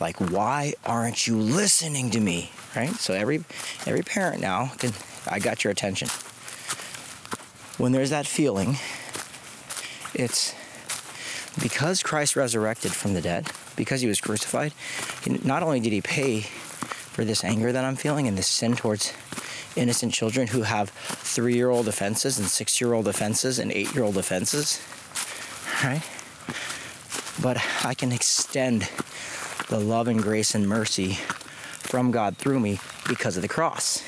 Like, 0.00 0.18
why 0.18 0.74
aren't 0.84 1.26
you 1.26 1.36
listening 1.36 2.10
to 2.10 2.20
me? 2.20 2.50
Right? 2.74 2.90
So 2.90 3.14
every 3.14 3.44
every 3.86 4.02
parent 4.02 4.40
now 4.40 4.72
can 4.78 4.92
I 5.28 5.38
got 5.38 5.64
your 5.64 5.70
attention. 5.70 6.08
When 7.76 7.92
there's 7.92 8.10
that 8.10 8.26
feeling, 8.26 8.76
it's 10.14 10.54
because 11.60 12.02
Christ 12.02 12.36
resurrected 12.36 12.92
from 12.92 13.14
the 13.14 13.20
dead, 13.20 13.50
because 13.76 14.00
he 14.00 14.06
was 14.06 14.20
crucified, 14.20 14.72
not 15.44 15.62
only 15.62 15.80
did 15.80 15.92
he 15.92 16.00
pay 16.00 16.40
for 16.40 17.24
this 17.24 17.44
anger 17.44 17.72
that 17.72 17.84
I'm 17.84 17.96
feeling 17.96 18.28
and 18.28 18.38
this 18.38 18.46
sin 18.46 18.76
towards 18.76 19.12
innocent 19.76 20.12
children 20.12 20.46
who 20.48 20.62
have 20.62 20.90
three 20.90 21.54
year 21.54 21.70
old 21.70 21.88
offenses 21.88 22.38
and 22.38 22.48
six 22.48 22.80
year 22.80 22.92
old 22.92 23.08
offenses 23.08 23.58
and 23.58 23.70
eight 23.72 23.94
year 23.94 24.04
old 24.04 24.16
offenses, 24.16 24.80
right? 25.84 26.02
But 27.42 27.62
I 27.84 27.94
can 27.94 28.12
extend 28.12 28.88
the 29.70 29.78
love 29.78 30.08
and 30.08 30.20
grace 30.20 30.56
and 30.56 30.68
mercy 30.68 31.12
from 31.78 32.10
God 32.10 32.36
through 32.36 32.58
me 32.58 32.80
because 33.08 33.36
of 33.36 33.42
the 33.42 33.48
cross. 33.48 34.02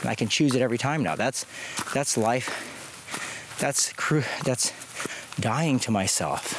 And 0.00 0.08
I 0.08 0.14
can 0.14 0.28
choose 0.28 0.54
it 0.54 0.62
every 0.62 0.78
time 0.78 1.02
now. 1.02 1.14
That's 1.14 1.44
that's 1.92 2.16
life. 2.16 3.56
That's 3.60 3.92
cru- 3.92 4.24
that's 4.44 4.72
dying 5.38 5.78
to 5.80 5.90
myself. 5.90 6.58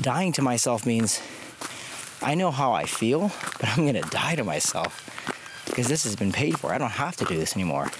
Dying 0.00 0.30
to 0.32 0.42
myself 0.42 0.86
means 0.86 1.20
I 2.22 2.36
know 2.36 2.52
how 2.52 2.72
I 2.72 2.84
feel, 2.84 3.32
but 3.60 3.68
I'm 3.70 3.82
going 3.82 4.00
to 4.00 4.08
die 4.10 4.36
to 4.36 4.44
myself 4.44 5.10
because 5.66 5.88
this 5.88 6.04
has 6.04 6.14
been 6.14 6.30
paid 6.30 6.60
for. 6.60 6.72
I 6.72 6.78
don't 6.78 6.90
have 6.90 7.16
to 7.16 7.24
do 7.24 7.36
this 7.36 7.56
anymore. 7.56 7.90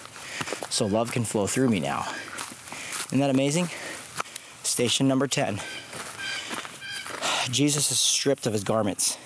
So 0.71 0.87
love 0.87 1.11
can 1.11 1.25
flow 1.25 1.49
through 1.49 1.69
me 1.69 1.81
now. 1.81 2.07
Isn't 3.07 3.19
that 3.19 3.31
amazing? 3.31 3.71
Station 4.63 5.09
number 5.09 5.27
10. 5.27 5.61
Jesus 7.51 7.91
is 7.91 8.01
stripped 8.01 8.47
of 8.47 8.53
his 8.53 8.65
garments. 8.65 9.19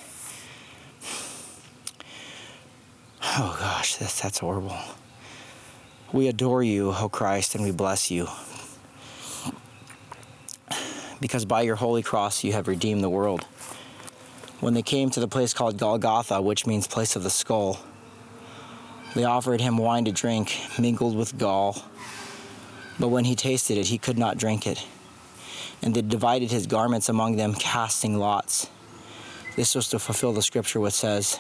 Oh 3.23 3.57
gosh, 3.61 3.97
that's, 3.97 4.21
that's 4.21 4.39
horrible. 4.39 4.77
We 6.13 6.29
adore 6.29 6.63
you, 6.63 6.93
O 6.93 7.09
Christ, 7.09 7.55
and 7.55 7.63
we 7.63 7.71
bless 7.71 8.11
you. 8.11 8.27
Because 11.21 11.45
by 11.45 11.63
your 11.63 11.77
holy 11.77 12.03
cross 12.03 12.43
you 12.43 12.53
have 12.53 12.69
redeemed 12.69 13.03
the 13.03 13.11
world. 13.11 13.45
When 14.61 14.75
they 14.75 14.83
came 14.83 15.11
to 15.11 15.21
the 15.21 15.29
place 15.29 15.55
called 15.55 15.77
Golgotha, 15.77 16.43
which 16.43 16.67
means 16.67 16.87
place 16.87 17.15
of 17.15 17.23
the 17.23 17.31
skull, 17.31 17.79
they 19.15 19.25
offered 19.25 19.61
him 19.61 19.79
wine 19.79 20.05
to 20.07 20.13
drink, 20.13 20.57
mingled 20.79 21.17
with 21.17 21.39
gall. 21.39 21.85
But 22.99 23.09
when 23.09 23.25
he 23.25 23.35
tasted 23.35 23.79
it, 23.79 23.87
he 23.87 23.99
could 23.99 24.19
not 24.19 24.39
drink 24.39 24.67
it. 24.67 24.85
And 25.83 25.95
they 25.95 26.03
divided 26.03 26.51
his 26.51 26.67
garments 26.67 27.09
among 27.09 27.37
them, 27.37 27.55
casting 27.55 28.19
lots. 28.19 28.69
This 29.57 29.75
was 29.75 29.89
to 29.89 29.99
fulfill 29.99 30.33
the 30.33 30.43
scripture 30.43 30.81
which 30.81 30.95
says, 30.95 31.39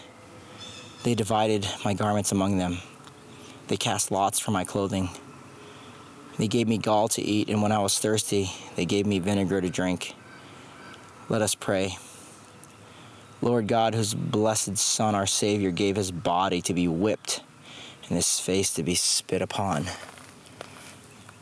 They 1.02 1.14
divided 1.14 1.66
my 1.84 1.94
garments 1.94 2.32
among 2.32 2.58
them. 2.58 2.78
They 3.68 3.76
cast 3.76 4.10
lots 4.10 4.38
for 4.38 4.50
my 4.50 4.64
clothing. 4.64 5.10
They 6.38 6.48
gave 6.48 6.68
me 6.68 6.78
gall 6.78 7.08
to 7.08 7.22
eat, 7.22 7.48
and 7.48 7.62
when 7.62 7.72
I 7.72 7.80
was 7.80 7.98
thirsty, 7.98 8.50
they 8.76 8.84
gave 8.84 9.06
me 9.06 9.18
vinegar 9.18 9.60
to 9.60 9.68
drink. 9.68 10.14
Let 11.28 11.42
us 11.42 11.54
pray. 11.54 11.98
Lord 13.42 13.66
God, 13.66 13.94
whose 13.94 14.14
blessed 14.14 14.78
Son, 14.78 15.14
our 15.14 15.26
Savior, 15.26 15.70
gave 15.70 15.96
his 15.96 16.10
body 16.10 16.62
to 16.62 16.74
be 16.74 16.88
whipped 16.88 17.42
and 18.08 18.16
his 18.16 18.40
face 18.40 18.72
to 18.74 18.82
be 18.82 18.94
spit 18.94 19.42
upon. 19.42 19.86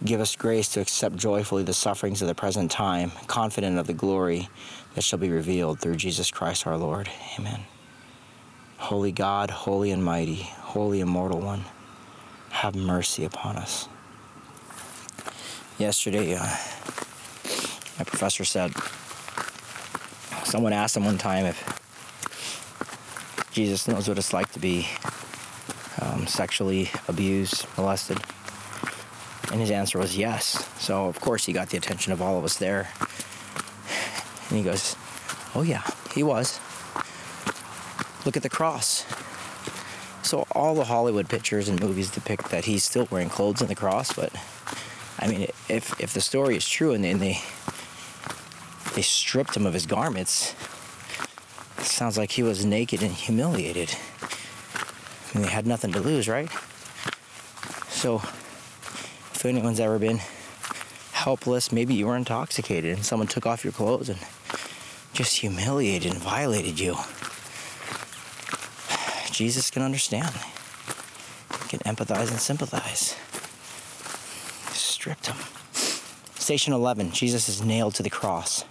Give 0.04 0.20
us 0.20 0.36
grace 0.36 0.68
to 0.70 0.80
accept 0.80 1.16
joyfully 1.16 1.62
the 1.62 1.72
sufferings 1.72 2.20
of 2.20 2.28
the 2.28 2.34
present 2.34 2.70
time, 2.70 3.12
confident 3.26 3.78
of 3.78 3.86
the 3.86 3.94
glory 3.94 4.48
that 4.94 5.02
shall 5.02 5.18
be 5.18 5.30
revealed 5.30 5.80
through 5.80 5.96
Jesus 5.96 6.30
Christ 6.30 6.66
our 6.66 6.76
Lord. 6.76 7.08
Amen. 7.38 7.60
Holy 8.76 9.10
God, 9.10 9.50
holy 9.50 9.90
and 9.90 10.04
mighty, 10.04 10.42
holy 10.60 11.00
immortal 11.00 11.40
one, 11.40 11.64
have 12.50 12.74
mercy 12.74 13.24
upon 13.24 13.56
us. 13.56 13.88
Yesterday, 15.78 16.34
uh, 16.34 16.44
my 17.98 18.04
professor 18.04 18.44
said, 18.44 18.72
someone 20.44 20.74
asked 20.74 20.96
him 20.96 21.04
one 21.04 21.18
time 21.18 21.46
if 21.46 21.80
Jesus 23.50 23.88
knows 23.88 24.08
what 24.08 24.18
it's 24.18 24.34
like 24.34 24.52
to 24.52 24.58
be 24.58 24.86
um, 26.02 26.26
sexually 26.26 26.90
abused, 27.08 27.66
molested? 27.78 28.18
And 29.52 29.60
his 29.60 29.70
answer 29.70 29.98
was 29.98 30.16
yes. 30.16 30.68
So, 30.78 31.06
of 31.06 31.20
course, 31.20 31.46
he 31.46 31.52
got 31.52 31.70
the 31.70 31.76
attention 31.76 32.12
of 32.12 32.20
all 32.20 32.38
of 32.38 32.44
us 32.44 32.56
there. 32.56 32.88
And 34.48 34.58
he 34.58 34.64
goes, 34.64 34.96
Oh, 35.54 35.62
yeah, 35.62 35.82
he 36.14 36.22
was. 36.22 36.60
Look 38.24 38.36
at 38.36 38.42
the 38.42 38.50
cross. 38.50 39.04
So, 40.22 40.46
all 40.52 40.74
the 40.74 40.84
Hollywood 40.84 41.28
pictures 41.28 41.68
and 41.68 41.80
movies 41.80 42.10
depict 42.10 42.50
that 42.50 42.64
he's 42.64 42.84
still 42.84 43.06
wearing 43.10 43.28
clothes 43.28 43.62
on 43.62 43.68
the 43.68 43.74
cross, 43.74 44.12
but 44.12 44.32
I 45.18 45.28
mean, 45.28 45.42
if, 45.68 45.98
if 46.00 46.12
the 46.12 46.20
story 46.20 46.56
is 46.56 46.68
true 46.68 46.92
and 46.92 47.04
they, 47.04 47.10
and 47.10 47.20
they, 47.20 47.40
they 48.94 49.02
stripped 49.02 49.56
him 49.56 49.64
of 49.64 49.72
his 49.72 49.86
garments, 49.86 50.54
it 51.78 51.84
sounds 51.84 52.18
like 52.18 52.32
he 52.32 52.42
was 52.42 52.64
naked 52.64 53.02
and 53.02 53.12
humiliated 53.12 53.96
and 55.36 55.44
they 55.44 55.50
had 55.50 55.66
nothing 55.66 55.92
to 55.92 56.00
lose, 56.00 56.28
right? 56.28 56.50
So, 57.88 58.22
anyone's 59.48 59.80
ever 59.80 59.98
been 59.98 60.20
helpless, 61.12 61.72
maybe 61.72 61.94
you 61.94 62.06
were 62.06 62.16
intoxicated 62.16 62.94
and 62.94 63.04
someone 63.04 63.26
took 63.26 63.46
off 63.46 63.64
your 63.64 63.72
clothes 63.72 64.08
and 64.08 64.18
just 65.12 65.38
humiliated 65.38 66.12
and 66.12 66.20
violated 66.20 66.78
you, 66.78 66.94
Jesus 69.32 69.70
can 69.70 69.82
understand. 69.82 70.34
He 71.62 71.68
can 71.68 71.80
empathize 71.80 72.30
and 72.30 72.38
sympathize. 72.38 73.16
Stripped 74.72 75.26
him. 75.26 75.36
Station 76.38 76.72
11 76.72 77.12
Jesus 77.12 77.48
is 77.48 77.62
nailed 77.62 77.94
to 77.96 78.02
the 78.02 78.10
cross. 78.10 78.64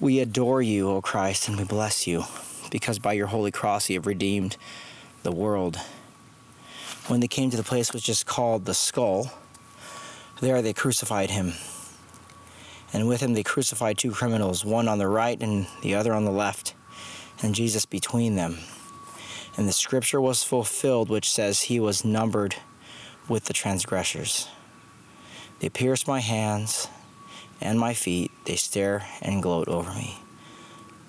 We 0.00 0.20
adore 0.20 0.60
you, 0.60 0.90
O 0.90 1.00
Christ, 1.00 1.48
and 1.48 1.56
we 1.56 1.64
bless 1.64 2.06
you, 2.06 2.24
because 2.70 2.98
by 2.98 3.12
your 3.12 3.28
holy 3.28 3.50
cross 3.50 3.88
you 3.88 3.96
have 3.96 4.06
redeemed 4.06 4.56
the 5.22 5.32
world. 5.32 5.78
When 7.06 7.20
they 7.20 7.28
came 7.28 7.50
to 7.50 7.56
the 7.56 7.62
place 7.62 7.92
which 7.92 8.08
is 8.08 8.22
called 8.22 8.64
the 8.64 8.74
skull, 8.74 9.32
there 10.42 10.60
they 10.60 10.72
crucified 10.72 11.30
him. 11.30 11.54
And 12.92 13.08
with 13.08 13.20
him 13.20 13.32
they 13.32 13.44
crucified 13.44 13.96
two 13.96 14.10
criminals, 14.10 14.64
one 14.64 14.88
on 14.88 14.98
the 14.98 15.08
right 15.08 15.40
and 15.40 15.66
the 15.82 15.94
other 15.94 16.12
on 16.12 16.24
the 16.24 16.32
left, 16.32 16.74
and 17.42 17.54
Jesus 17.54 17.86
between 17.86 18.34
them. 18.34 18.58
And 19.56 19.68
the 19.68 19.72
scripture 19.72 20.20
was 20.20 20.42
fulfilled, 20.42 21.08
which 21.08 21.30
says, 21.30 21.62
He 21.62 21.78
was 21.78 22.04
numbered 22.04 22.56
with 23.28 23.44
the 23.44 23.52
transgressors. 23.52 24.48
They 25.60 25.68
pierced 25.68 26.08
my 26.08 26.20
hands 26.20 26.88
and 27.60 27.78
my 27.78 27.94
feet, 27.94 28.32
they 28.44 28.56
stare 28.56 29.06
and 29.20 29.42
gloat 29.42 29.68
over 29.68 29.94
me. 29.94 30.18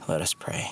Let 0.08 0.22
us 0.22 0.36
pray. 0.36 0.72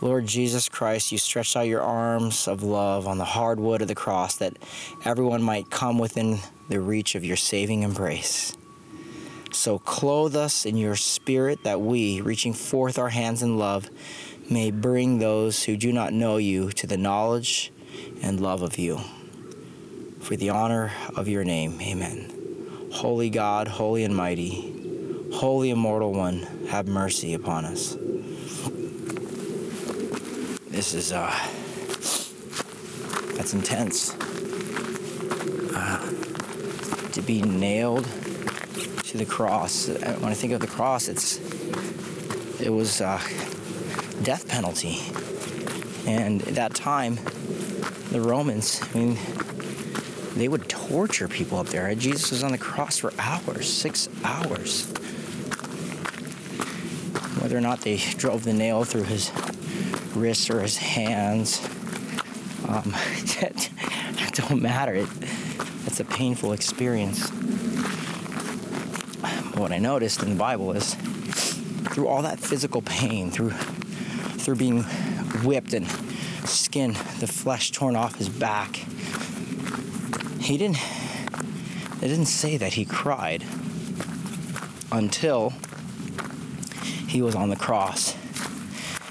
Lord 0.00 0.26
Jesus 0.26 0.68
Christ, 0.68 1.12
you 1.12 1.18
stretched 1.18 1.56
out 1.56 1.68
your 1.68 1.80
arms 1.80 2.48
of 2.48 2.64
love 2.64 3.06
on 3.06 3.18
the 3.18 3.24
hard 3.24 3.60
wood 3.60 3.82
of 3.82 3.88
the 3.88 3.94
cross 3.94 4.34
that 4.36 4.58
everyone 5.04 5.42
might 5.42 5.70
come 5.70 5.98
within 5.98 6.40
the 6.68 6.80
reach 6.80 7.14
of 7.14 7.24
your 7.24 7.36
saving 7.36 7.82
embrace. 7.82 8.56
So 9.52 9.78
clothe 9.78 10.34
us 10.34 10.66
in 10.66 10.76
your 10.76 10.96
spirit 10.96 11.62
that 11.62 11.80
we, 11.80 12.20
reaching 12.20 12.52
forth 12.52 12.98
our 12.98 13.10
hands 13.10 13.42
in 13.42 13.56
love, 13.56 13.88
may 14.50 14.70
bring 14.70 15.18
those 15.18 15.64
who 15.64 15.76
do 15.76 15.92
not 15.92 16.12
know 16.12 16.36
you 16.36 16.70
to 16.72 16.86
the 16.86 16.96
knowledge 16.96 17.72
and 18.20 18.40
love 18.40 18.62
of 18.62 18.78
you. 18.78 19.00
For 20.20 20.36
the 20.36 20.50
honor 20.50 20.92
of 21.14 21.28
your 21.28 21.44
name, 21.44 21.80
amen. 21.80 22.88
Holy 22.92 23.30
God, 23.30 23.68
holy 23.68 24.04
and 24.04 24.16
mighty, 24.16 25.30
holy 25.34 25.70
immortal 25.70 26.12
one, 26.12 26.40
have 26.68 26.86
mercy 26.86 27.34
upon 27.34 27.64
us. 27.64 27.96
This 30.70 30.94
is, 30.94 31.12
uh, 31.12 31.32
that's 33.36 33.54
intense. 33.54 34.14
Uh, 35.74 36.23
to 37.14 37.22
be 37.22 37.40
nailed 37.42 38.04
to 39.04 39.16
the 39.16 39.24
cross. 39.24 39.88
When 39.88 40.24
I 40.24 40.34
think 40.34 40.52
of 40.52 40.60
the 40.60 40.66
cross, 40.66 41.06
it's, 41.06 41.38
it 42.60 42.70
was 42.70 43.00
uh, 43.00 43.18
death 44.24 44.48
penalty. 44.48 44.98
And 46.10 46.42
at 46.42 46.56
that 46.56 46.74
time, 46.74 47.18
the 48.10 48.20
Romans, 48.20 48.80
I 48.92 48.98
mean, 48.98 49.18
they 50.34 50.48
would 50.48 50.68
torture 50.68 51.28
people 51.28 51.58
up 51.58 51.68
there. 51.68 51.94
Jesus 51.94 52.32
was 52.32 52.42
on 52.42 52.50
the 52.50 52.58
cross 52.58 52.98
for 52.98 53.12
hours, 53.18 53.72
six 53.72 54.08
hours. 54.24 54.86
Whether 57.40 57.56
or 57.56 57.60
not 57.60 57.82
they 57.82 57.96
drove 57.96 58.42
the 58.42 58.52
nail 58.52 58.82
through 58.82 59.04
his 59.04 59.30
wrists 60.16 60.50
or 60.50 60.60
his 60.62 60.78
hands. 60.78 61.60
Um, 62.66 62.90
that 63.40 63.70
don't 64.32 64.60
matter. 64.60 64.94
It, 64.94 65.08
it's 65.94 66.00
a 66.00 66.04
painful 66.04 66.52
experience. 66.52 67.28
What 69.56 69.70
I 69.70 69.78
noticed 69.78 70.24
in 70.24 70.30
the 70.30 70.34
Bible 70.34 70.72
is 70.72 70.94
through 71.92 72.08
all 72.08 72.22
that 72.22 72.40
physical 72.40 72.82
pain, 72.82 73.30
through 73.30 73.50
through 73.50 74.56
being 74.56 74.82
whipped 75.44 75.72
and 75.72 75.86
skin, 76.46 76.94
the 77.20 77.28
flesh 77.28 77.70
torn 77.70 77.94
off 77.94 78.16
his 78.16 78.28
back. 78.28 78.74
He 80.40 80.58
didn't 80.58 80.78
it 82.02 82.08
didn't 82.08 82.26
say 82.26 82.56
that 82.56 82.72
he 82.72 82.84
cried 82.84 83.44
until 84.90 85.52
he 87.06 87.22
was 87.22 87.36
on 87.36 87.50
the 87.50 87.56
cross 87.56 88.16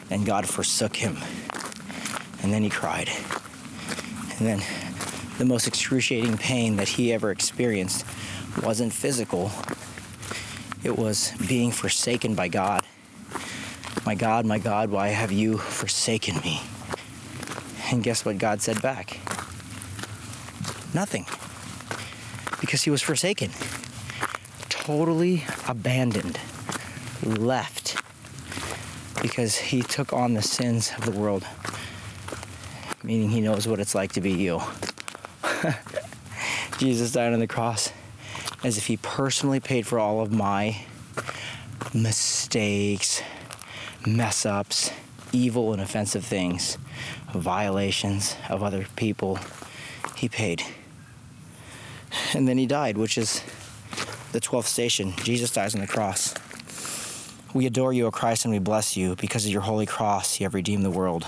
and 0.09 0.25
God 0.25 0.49
forsook 0.49 0.97
him. 0.97 1.17
And 2.41 2.51
then 2.51 2.61
he 2.61 2.69
cried. 2.69 3.09
And 4.37 4.45
then 4.45 4.63
the 5.43 5.49
most 5.49 5.67
excruciating 5.67 6.38
pain 6.38 6.77
that 6.77 6.88
he 6.88 7.12
ever 7.12 7.29
experienced 7.29 8.06
wasn't 8.63 8.93
physical, 8.93 9.51
it 10.86 10.97
was 10.97 11.34
being 11.49 11.69
forsaken 11.69 12.34
by 12.34 12.47
God. 12.47 12.86
My 14.06 14.15
God, 14.15 14.45
my 14.45 14.58
God, 14.58 14.89
why 14.89 15.10
have 15.10 15.34
you 15.34 15.58
forsaken 15.58 16.38
me? 16.38 16.62
And 17.91 18.01
guess 18.01 18.23
what 18.23 18.38
God 18.38 18.62
said 18.62 18.82
back? 18.82 19.19
Nothing. 20.93 21.25
Because 22.62 22.84
he 22.84 22.89
was 22.89 23.01
forsaken, 23.01 23.51
totally 24.69 25.43
abandoned, 25.67 26.39
left, 27.21 28.01
because 29.21 29.58
he 29.58 29.82
took 29.82 30.13
on 30.13 30.36
the 30.36 30.41
sins 30.41 30.93
of 30.97 31.03
the 31.03 31.12
world, 31.12 31.45
meaning 33.03 33.27
he 33.27 33.41
knows 33.41 33.67
what 33.67 33.82
it's 33.82 33.93
like 33.93 34.13
to 34.13 34.21
be 34.21 34.32
you. 34.32 34.62
Jesus 36.77 37.12
died 37.12 37.33
on 37.33 37.39
the 37.39 37.47
cross 37.47 37.91
as 38.63 38.77
if 38.77 38.88
he 38.88 38.97
personally 38.97 39.59
paid 39.59 39.86
for 39.86 39.99
all 39.99 40.21
of 40.21 40.31
my 40.31 40.77
mistakes, 41.93 43.21
mess 44.05 44.45
ups, 44.45 44.91
evil 45.31 45.73
and 45.73 45.81
offensive 45.81 46.25
things, 46.25 46.77
violations 47.33 48.36
of 48.49 48.63
other 48.63 48.86
people. 48.95 49.39
He 50.15 50.29
paid. 50.29 50.63
And 52.33 52.47
then 52.47 52.57
he 52.57 52.65
died, 52.65 52.97
which 52.97 53.17
is 53.17 53.41
the 54.31 54.39
12th 54.39 54.65
station. 54.65 55.13
Jesus 55.23 55.51
dies 55.51 55.75
on 55.75 55.81
the 55.81 55.88
cross. 55.88 56.33
We 57.53 57.65
adore 57.67 57.93
you, 57.93 58.07
O 58.07 58.12
Christ, 58.12 58.45
and 58.45 58.53
we 58.53 58.59
bless 58.59 58.97
you. 58.97 59.15
Because 59.15 59.45
of 59.45 59.51
your 59.51 59.62
holy 59.62 59.86
cross, 59.86 60.39
you 60.39 60.45
have 60.45 60.53
redeemed 60.53 60.83
the 60.83 60.91
world. 60.91 61.25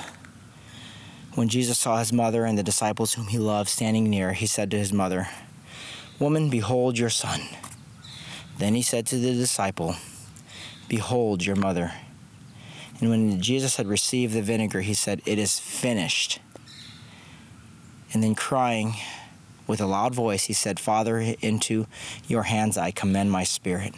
When 1.35 1.49
Jesus 1.49 1.77
saw 1.77 1.97
his 1.97 2.13
mother 2.13 2.45
and 2.45 2.57
the 2.57 2.63
disciples 2.63 3.13
whom 3.13 3.27
he 3.27 3.37
loved 3.37 3.69
standing 3.69 4.09
near, 4.09 4.31
he 4.31 4.47
said 4.47 4.71
to 4.71 4.77
his 4.77 4.93
mother, 4.93 5.27
Woman, 6.17 6.49
behold 6.49 6.97
your 6.97 7.09
son. 7.09 7.41
Then 8.57 8.73
he 8.73 8.81
said 8.81 9.05
to 9.07 9.17
the 9.17 9.33
disciple, 9.33 9.97
Behold 10.87 11.45
your 11.45 11.57
mother. 11.57 11.91
And 13.01 13.09
when 13.09 13.41
Jesus 13.41 13.75
had 13.75 13.87
received 13.87 14.33
the 14.33 14.41
vinegar, 14.41 14.79
he 14.79 14.93
said, 14.93 15.21
It 15.25 15.37
is 15.37 15.59
finished. 15.59 16.39
And 18.13 18.23
then 18.23 18.33
crying 18.33 18.93
with 19.67 19.81
a 19.81 19.85
loud 19.85 20.15
voice, 20.15 20.45
he 20.45 20.53
said, 20.53 20.79
Father, 20.79 21.17
into 21.41 21.87
your 22.27 22.43
hands 22.43 22.77
I 22.77 22.91
commend 22.91 23.29
my 23.29 23.43
spirit. 23.43 23.95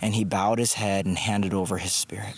And 0.00 0.14
he 0.14 0.24
bowed 0.24 0.58
his 0.58 0.74
head 0.74 1.04
and 1.04 1.18
handed 1.18 1.52
over 1.52 1.76
his 1.76 1.92
spirit. 1.92 2.34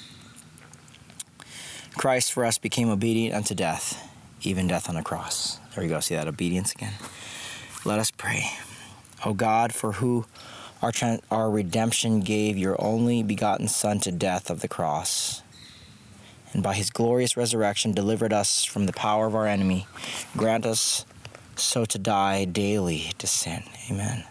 Christ 1.97 2.33
for 2.33 2.45
us 2.45 2.59
became 2.59 2.91
obedient 2.91 3.35
unto 3.35 3.55
death, 3.55 4.03
even 4.42 4.66
death 4.66 4.88
on 4.88 4.96
a 4.96 5.03
cross. 5.03 5.59
There 5.75 5.83
we 5.83 5.88
go. 5.88 6.01
See 6.01 6.14
that 6.14 6.29
obedience 6.29 6.72
again? 6.72 6.94
Let 7.85 7.99
us 7.99 8.11
pray. 8.11 8.51
O 9.25 9.33
God, 9.33 9.72
for 9.75 9.92
who 9.92 10.27
our, 10.83 10.92
our 11.31 11.51
redemption 11.51 12.20
gave 12.20 12.57
your 12.57 12.81
only 12.81 13.22
begotten 13.22 13.68
Son 13.68 13.99
to 14.01 14.12
death 14.12 14.51
of 14.51 14.61
the 14.61 14.68
cross, 14.68 15.42
and 16.53 16.62
by 16.62 16.75
his 16.75 16.90
glorious 16.90 17.37
resurrection 17.37 17.92
delivered 17.92 18.33
us 18.33 18.64
from 18.64 18.87
the 18.87 18.92
power 18.92 19.27
of 19.27 19.35
our 19.35 19.46
enemy, 19.46 19.87
grant 20.37 20.64
us 20.66 21.05
so 21.57 21.85
to 21.85 21.99
die 21.99 22.44
daily 22.44 23.12
to 23.18 23.27
sin. 23.27 23.62
Amen. 23.90 24.25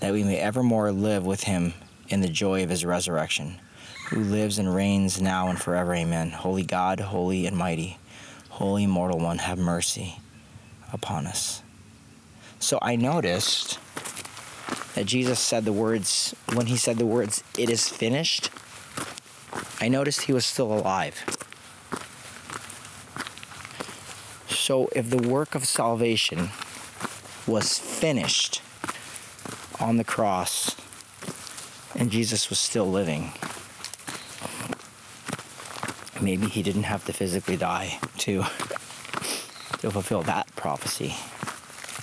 That 0.00 0.12
we 0.12 0.22
may 0.22 0.38
evermore 0.38 0.92
live 0.92 1.26
with 1.26 1.44
him 1.44 1.74
in 2.08 2.20
the 2.20 2.28
joy 2.28 2.62
of 2.62 2.70
his 2.70 2.84
resurrection, 2.84 3.56
who 4.10 4.20
lives 4.20 4.58
and 4.58 4.74
reigns 4.74 5.20
now 5.20 5.48
and 5.48 5.60
forever. 5.60 5.94
Amen. 5.94 6.30
Holy 6.30 6.64
God, 6.64 7.00
holy 7.00 7.46
and 7.46 7.56
mighty, 7.56 7.98
holy 8.56 8.84
immortal 8.84 9.18
one, 9.18 9.36
have 9.36 9.58
mercy 9.58 10.16
upon 10.90 11.26
us. 11.26 11.62
So 12.58 12.78
I 12.80 12.96
noticed 12.96 13.78
that 14.94 15.04
Jesus 15.04 15.38
said 15.38 15.66
the 15.66 15.74
words, 15.74 16.34
when 16.54 16.64
he 16.64 16.78
said 16.78 16.96
the 16.96 17.04
words, 17.04 17.44
it 17.58 17.68
is 17.68 17.86
finished, 17.86 18.48
I 19.78 19.88
noticed 19.88 20.22
he 20.22 20.32
was 20.32 20.46
still 20.46 20.72
alive. 20.72 21.22
So 24.48 24.88
if 24.96 25.10
the 25.10 25.28
work 25.28 25.54
of 25.54 25.66
salvation 25.66 26.48
was 27.46 27.78
finished 27.78 28.62
on 29.78 29.98
the 29.98 30.04
cross 30.04 30.74
and 31.94 32.10
Jesus 32.10 32.48
was 32.48 32.58
still 32.58 32.90
living, 32.90 33.32
maybe 36.20 36.46
he 36.46 36.62
didn't 36.62 36.84
have 36.84 37.04
to 37.06 37.12
physically 37.12 37.56
die 37.56 37.98
to, 38.18 38.42
to 39.78 39.90
fulfill 39.90 40.22
that 40.22 40.46
prophecy. 40.56 41.14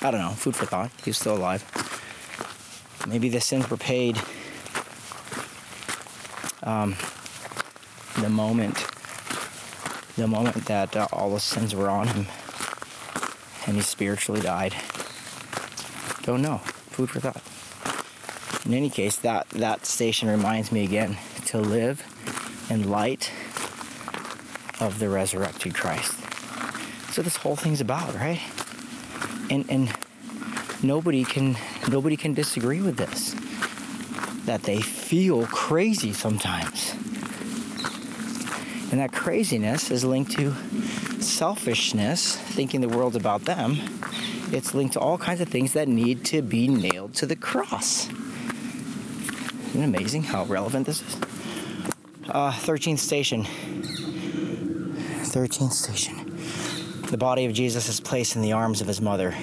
I 0.06 0.12
don't 0.12 0.22
know, 0.22 0.32
food 0.32 0.56
for 0.56 0.66
thought. 0.66 0.92
He 1.04 1.10
was 1.10 1.18
still 1.18 1.38
alive. 1.38 1.64
Maybe 3.08 3.30
the 3.30 3.42
sins 3.42 3.70
were 3.70 3.78
paid 3.78 4.22
um, 6.64 6.96
the 8.20 8.30
moment, 8.30 8.86
the 10.16 10.28
moment 10.28 10.66
that 10.66 10.96
uh, 10.96 11.08
all 11.12 11.34
the 11.34 11.40
sins 11.40 11.76
were 11.76 11.90
on 11.90 12.08
him, 12.08 12.28
and 13.68 13.76
he 13.76 13.82
spiritually 13.82 14.42
died. 14.42 14.76
Don't 16.24 16.42
know. 16.42 16.60
Food 16.92 17.10
for 17.10 17.20
thought. 17.20 17.42
In 18.66 18.74
any 18.74 18.90
case, 18.90 19.18
that 19.18 19.50
that 19.50 19.86
station 19.86 20.30
reminds 20.30 20.72
me 20.72 20.84
again 20.84 21.18
to 21.48 21.60
live 21.60 22.02
in 22.70 22.90
light 22.90 23.30
of 24.84 25.00
the 25.00 25.08
resurrected 25.08 25.74
Christ. 25.74 26.20
So 27.14 27.22
this 27.22 27.38
whole 27.38 27.56
thing's 27.56 27.80
about, 27.80 28.14
right? 28.16 28.42
And 29.50 29.66
and 29.70 29.92
nobody 30.84 31.24
can 31.24 31.56
nobody 31.88 32.18
can 32.18 32.34
disagree 32.34 32.82
with 32.82 32.98
this. 32.98 33.34
That 34.46 34.64
they 34.64 34.82
feel 34.82 35.46
crazy 35.48 36.12
sometimes. 36.12 36.92
And 38.92 39.00
that 39.00 39.14
craziness 39.14 39.90
is 39.90 40.04
linked 40.04 40.34
to 40.34 40.54
selfishness, 41.22 42.36
thinking 42.36 42.82
the 42.82 42.90
world's 42.90 43.16
about 43.16 43.46
them. 43.46 43.78
It's 44.52 44.76
linked 44.76 44.94
to 44.94 45.00
all 45.00 45.18
kinds 45.18 45.40
of 45.40 45.48
things 45.48 45.74
that 45.74 45.88
need 45.88 46.26
to 46.26 46.42
be 46.42 46.68
nailed 46.68 47.16
to 47.16 47.26
the 47.26 47.36
cross. 47.36 48.10
Isn't 49.70 49.82
it 49.82 49.86
amazing 49.86 50.24
how 50.24 50.44
relevant 50.44 50.86
this 50.86 51.02
is? 51.02 51.16
Uh, 52.30 52.52
13th 52.52 53.00
station. 53.00 53.48
13th 55.34 55.74
station. 55.74 56.38
The 57.10 57.18
body 57.18 57.46
of 57.46 57.54
Jesus 57.54 57.90
is 57.90 58.00
placed 58.00 58.36
in 58.36 58.44
the 58.44 58.52
arms 58.52 58.82
of 58.82 58.88
his 58.88 59.02
mother. 59.02 59.34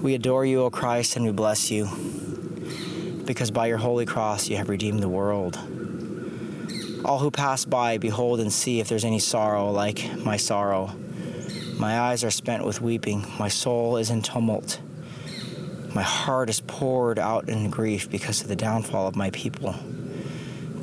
We 0.00 0.14
adore 0.14 0.46
you, 0.46 0.62
O 0.62 0.70
Christ, 0.70 1.16
and 1.16 1.24
we 1.24 1.32
bless 1.32 1.72
you, 1.72 1.88
because 3.24 3.50
by 3.50 3.66
your 3.66 3.78
holy 3.78 4.06
cross 4.06 4.48
you 4.48 4.56
have 4.56 4.68
redeemed 4.68 5.02
the 5.02 5.08
world. 5.08 5.56
All 7.04 7.18
who 7.18 7.32
pass 7.32 7.64
by, 7.64 7.98
behold 7.98 8.38
and 8.38 8.52
see 8.52 8.78
if 8.78 8.88
there's 8.88 9.04
any 9.04 9.18
sorrow 9.18 9.72
like 9.72 10.08
my 10.18 10.36
sorrow. 10.36 10.92
My 11.76 11.98
eyes 11.98 12.22
are 12.22 12.30
spent 12.30 12.64
with 12.64 12.80
weeping, 12.80 13.26
my 13.40 13.48
soul 13.48 13.96
is 13.96 14.08
in 14.08 14.22
tumult. 14.22 14.80
My 15.96 16.02
heart 16.02 16.48
is 16.48 16.60
poured 16.60 17.18
out 17.18 17.48
in 17.48 17.70
grief 17.70 18.08
because 18.08 18.40
of 18.40 18.46
the 18.46 18.54
downfall 18.54 19.08
of 19.08 19.16
my 19.16 19.30
people. 19.30 19.74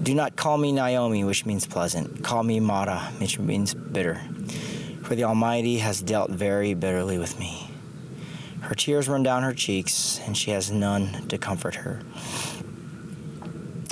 Do 0.04 0.16
not 0.16 0.36
call 0.36 0.58
me 0.58 0.72
Naomi, 0.72 1.24
which 1.24 1.46
means 1.46 1.68
pleasant. 1.68 2.24
Call 2.24 2.42
me 2.44 2.60
Mara, 2.60 3.00
which 3.20 3.38
means 3.38 3.76
bitter. 3.76 4.20
For 5.04 5.14
the 5.14 5.26
Almighty 5.26 5.78
has 5.78 6.02
dealt 6.02 6.32
very 6.32 6.74
bitterly 6.74 7.20
with 7.20 7.38
me. 7.40 7.70
Her 8.62 8.74
tears 8.74 9.08
run 9.08 9.22
down 9.22 9.44
her 9.44 9.54
cheeks, 9.54 10.20
and 10.26 10.36
she 10.36 10.52
has 10.52 10.72
none 10.72 11.28
to 11.28 11.38
comfort 11.38 11.76
her. 11.76 12.02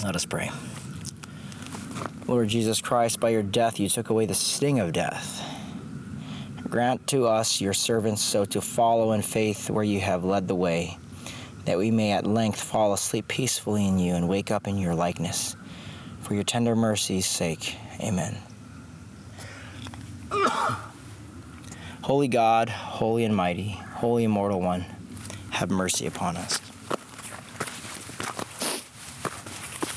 Let 0.04 0.16
us 0.16 0.26
pray. 0.26 0.50
Lord 2.26 2.48
Jesus 2.48 2.82
Christ, 2.82 3.20
by 3.20 3.30
your 3.30 3.44
death 3.44 3.80
you 3.80 3.90
took 3.90 4.10
away 4.10 4.26
the 4.26 4.34
sting 4.34 4.80
of 4.80 4.94
death. 4.94 5.46
Grant 6.70 7.06
to 7.08 7.28
us, 7.28 7.62
your 7.62 7.74
servants, 7.74 8.24
so 8.24 8.46
to 8.46 8.62
follow 8.62 9.12
in 9.12 9.22
faith 9.22 9.70
where 9.70 9.84
you 9.84 10.00
have 10.00 10.24
led 10.24 10.48
the 10.48 10.56
way, 10.56 10.98
that 11.66 11.78
we 11.78 11.92
may 11.92 12.14
at 12.14 12.26
length 12.26 12.62
fall 12.62 12.94
asleep 12.94 13.28
peacefully 13.28 13.88
in 13.88 14.00
you 14.00 14.16
and 14.16 14.28
wake 14.28 14.50
up 14.50 14.68
in 14.68 14.78
your 14.78 14.96
likeness. 14.96 15.56
For 16.22 16.34
your 16.34 16.44
tender 16.44 16.76
mercy's 16.76 17.26
sake. 17.26 17.76
Amen. 18.00 18.38
Holy 22.02 22.28
God, 22.28 22.70
holy 22.70 23.24
and 23.24 23.36
mighty, 23.36 23.70
holy 23.96 24.24
immortal 24.24 24.60
one, 24.62 24.86
have 25.52 25.70
mercy 25.70 26.08
upon 26.08 26.38
us. 26.38 26.60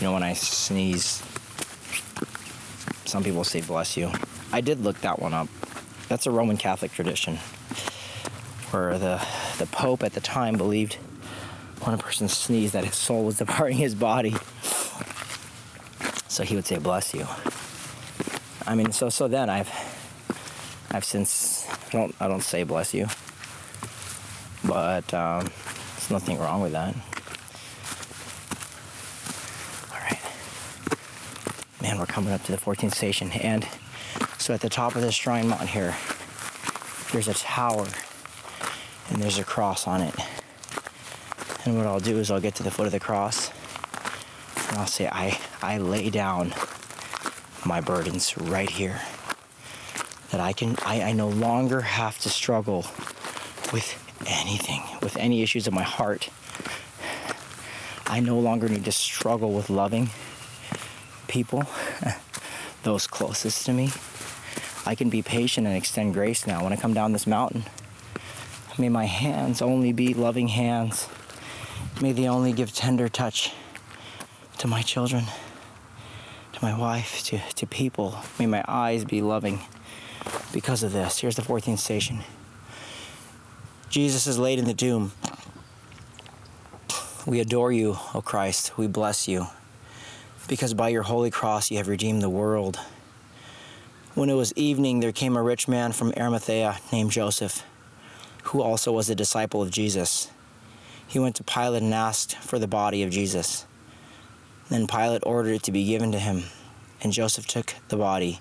You 0.01 0.09
know, 0.09 0.13
when 0.15 0.23
I 0.23 0.33
sneeze, 0.35 1.23
Some 3.07 3.23
people 3.23 3.45
say 3.45 3.61
bless 3.61 3.97
you. 3.97 4.11
I 4.53 4.61
did 4.63 4.81
look 4.81 5.01
that 5.03 5.21
one 5.21 5.35
up. 5.35 5.49
That's 6.09 6.27
a 6.27 6.31
Roman 6.31 6.57
Catholic 6.57 6.93
tradition 6.93 7.37
where 8.71 8.99
the, 8.99 9.25
the 9.59 9.67
Pope 9.67 10.03
at 10.03 10.15
the 10.15 10.21
time 10.21 10.57
believed 10.57 10.95
when 11.83 11.95
a 11.95 11.99
person 11.99 12.29
sneezed 12.29 12.73
that 12.73 12.85
his 12.85 12.97
soul 12.97 13.25
was 13.25 13.37
departing 13.39 13.77
his 13.77 13.95
body. 13.95 14.35
So 16.33 16.45
he 16.45 16.55
would 16.55 16.65
say 16.65 16.79
bless 16.79 17.13
you. 17.13 17.27
I 18.67 18.75
mean, 18.75 18.91
so 18.91 19.11
so 19.11 19.29
then 19.29 19.51
I've 19.51 19.69
I've 20.91 21.05
since 21.05 21.69
I 21.69 21.91
don't 21.91 22.15
I 22.21 22.27
don't 22.27 22.43
say 22.43 22.63
bless 22.63 22.95
you, 22.95 23.07
but 24.65 25.13
um, 25.13 25.41
there's 25.45 26.11
nothing 26.11 26.39
wrong 26.39 26.63
with 26.63 26.73
that. 26.73 26.95
All 29.93 30.01
right, 30.01 30.19
man, 31.83 31.99
we're 31.99 32.07
coming 32.07 32.33
up 32.33 32.43
to 32.45 32.53
the 32.53 32.59
14th 32.59 32.95
station, 32.95 33.31
and 33.33 33.69
so 34.39 34.55
at 34.55 34.63
the 34.63 34.71
top 34.71 34.97
of 34.97 35.03
this 35.03 35.15
shrine 35.15 35.49
mountain 35.49 35.69
here, 35.69 35.95
there's 37.13 37.29
a 37.29 37.35
tower, 37.35 37.87
and 39.11 39.21
there's 39.21 39.37
a 39.39 39.45
cross 39.45 39.87
on 39.87 40.01
it. 40.01 40.15
And 41.67 41.77
what 41.77 41.87
I'll 41.87 42.01
do 42.01 42.17
is 42.17 42.31
I'll 42.31 42.41
get 42.41 42.55
to 42.55 42.63
the 42.63 42.71
foot 42.71 42.87
of 42.87 42.93
the 42.93 43.01
cross, 43.01 43.51
and 44.73 44.81
I'll 44.81 44.87
say 44.87 45.07
I 45.07 45.39
I 45.61 45.77
lay 45.77 46.09
down 46.09 46.55
my 47.67 47.83
burdens 47.83 48.37
right 48.39 48.71
here. 48.71 49.01
That 50.31 50.41
I 50.41 50.55
can, 50.55 50.77
I, 50.85 51.03
I 51.03 51.13
no 51.13 51.29
longer 51.29 51.83
have 51.83 52.19
to 52.21 52.31
struggle 52.31 52.87
with 53.71 53.99
anything, 54.27 54.83
with 55.03 55.17
any 55.19 55.43
issues 55.43 55.67
of 55.67 55.75
my 55.75 55.83
heart. 55.83 56.31
I 58.07 58.21
no 58.21 58.39
longer 58.39 58.67
need 58.69 58.87
to 58.87 58.93
struggle 58.93 59.53
with 59.53 59.69
loving 59.69 60.09
people, 61.29 61.65
those 62.83 63.07
closest 63.07 63.67
to 63.67 63.75
me. 63.75 63.91
I 64.87 64.95
can 64.95 65.11
be 65.11 65.21
patient 65.21 65.67
and 65.67 65.77
extend 65.77 66.15
grace 66.15 66.47
now 66.47 66.65
when 66.65 66.73
I 66.73 66.77
come 66.77 66.95
down 66.95 67.13
this 67.13 67.27
mountain. 67.27 67.65
May 68.79 68.89
my 68.89 69.05
hands 69.05 69.61
only 69.61 69.93
be 69.93 70.15
loving 70.15 70.49
hands. 70.49 71.09
May 72.01 72.13
they 72.13 72.27
only 72.27 72.55
give 72.55 72.73
tender 72.73 73.11
touch 73.11 73.53
to 74.63 74.69
my 74.69 74.81
children 74.81 75.25
to 76.53 76.65
my 76.65 76.79
wife, 76.79 77.25
to, 77.25 77.41
to 77.57 77.67
people. 77.67 78.17
May 78.39 78.47
my 78.47 78.65
eyes 78.69 79.05
be 79.05 79.21
loving 79.21 79.59
because 80.53 80.85
of 80.85 80.93
this. 80.93 81.19
Here's 81.19 81.35
the 81.35 81.43
14th 81.43 81.81
station. 81.81 82.21
Jesus 83.89 84.29
is 84.29 84.39
laid 84.39 84.61
in 84.61 84.67
the 84.67 84.73
tomb. 84.73 85.11
We 87.27 87.41
adore 87.41 87.73
you, 87.73 87.97
O 88.15 88.23
Christ. 88.25 88.79
We 88.79 88.87
bless 88.87 89.27
you 89.27 89.49
because 90.47 90.75
by 90.75 90.91
your 90.91 91.03
holy 91.03 91.33
cross 91.33 91.69
you 91.69 91.79
have 91.79 91.89
redeemed 91.89 92.23
the 92.23 92.31
world. 92.31 92.79
When 94.15 94.31
it 94.31 94.35
was 94.35 94.53
evening, 94.55 95.01
there 95.01 95.11
came 95.11 95.37
a 95.37 95.43
rich 95.43 95.67
man 95.67 95.91
from 95.91 96.13
Arimathea 96.17 96.79
named 96.93 97.11
Joseph, 97.11 97.65
who 98.45 98.63
also 98.63 98.93
was 98.93 99.11
a 99.11 99.17
disciple 99.17 99.61
of 99.61 99.73
Jesus. 99.73 100.31
He 101.05 101.19
went 101.19 101.35
to 101.35 101.43
Pilate 101.43 101.83
and 101.83 101.93
asked 101.93 102.37
for 102.37 102.61
the 102.61 102.69
body 102.69 103.03
of 103.03 103.11
Jesus. 103.11 103.67
Then 104.73 104.87
Pilate 104.87 105.23
ordered 105.27 105.53
it 105.53 105.63
to 105.65 105.71
be 105.71 105.85
given 105.85 106.13
to 106.13 106.19
him, 106.19 106.45
and 107.03 107.13
Joseph 107.13 107.47
took 107.47 107.75
the 107.89 107.97
body, 107.99 108.41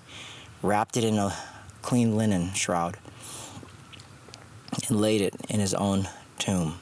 wrapped 0.62 0.96
it 0.96 1.04
in 1.04 1.18
a 1.18 1.36
clean 1.82 2.16
linen 2.16 2.54
shroud, 2.54 2.96
and 4.88 4.98
laid 4.98 5.20
it 5.20 5.34
in 5.50 5.60
his 5.60 5.74
own 5.74 6.08
tomb, 6.38 6.78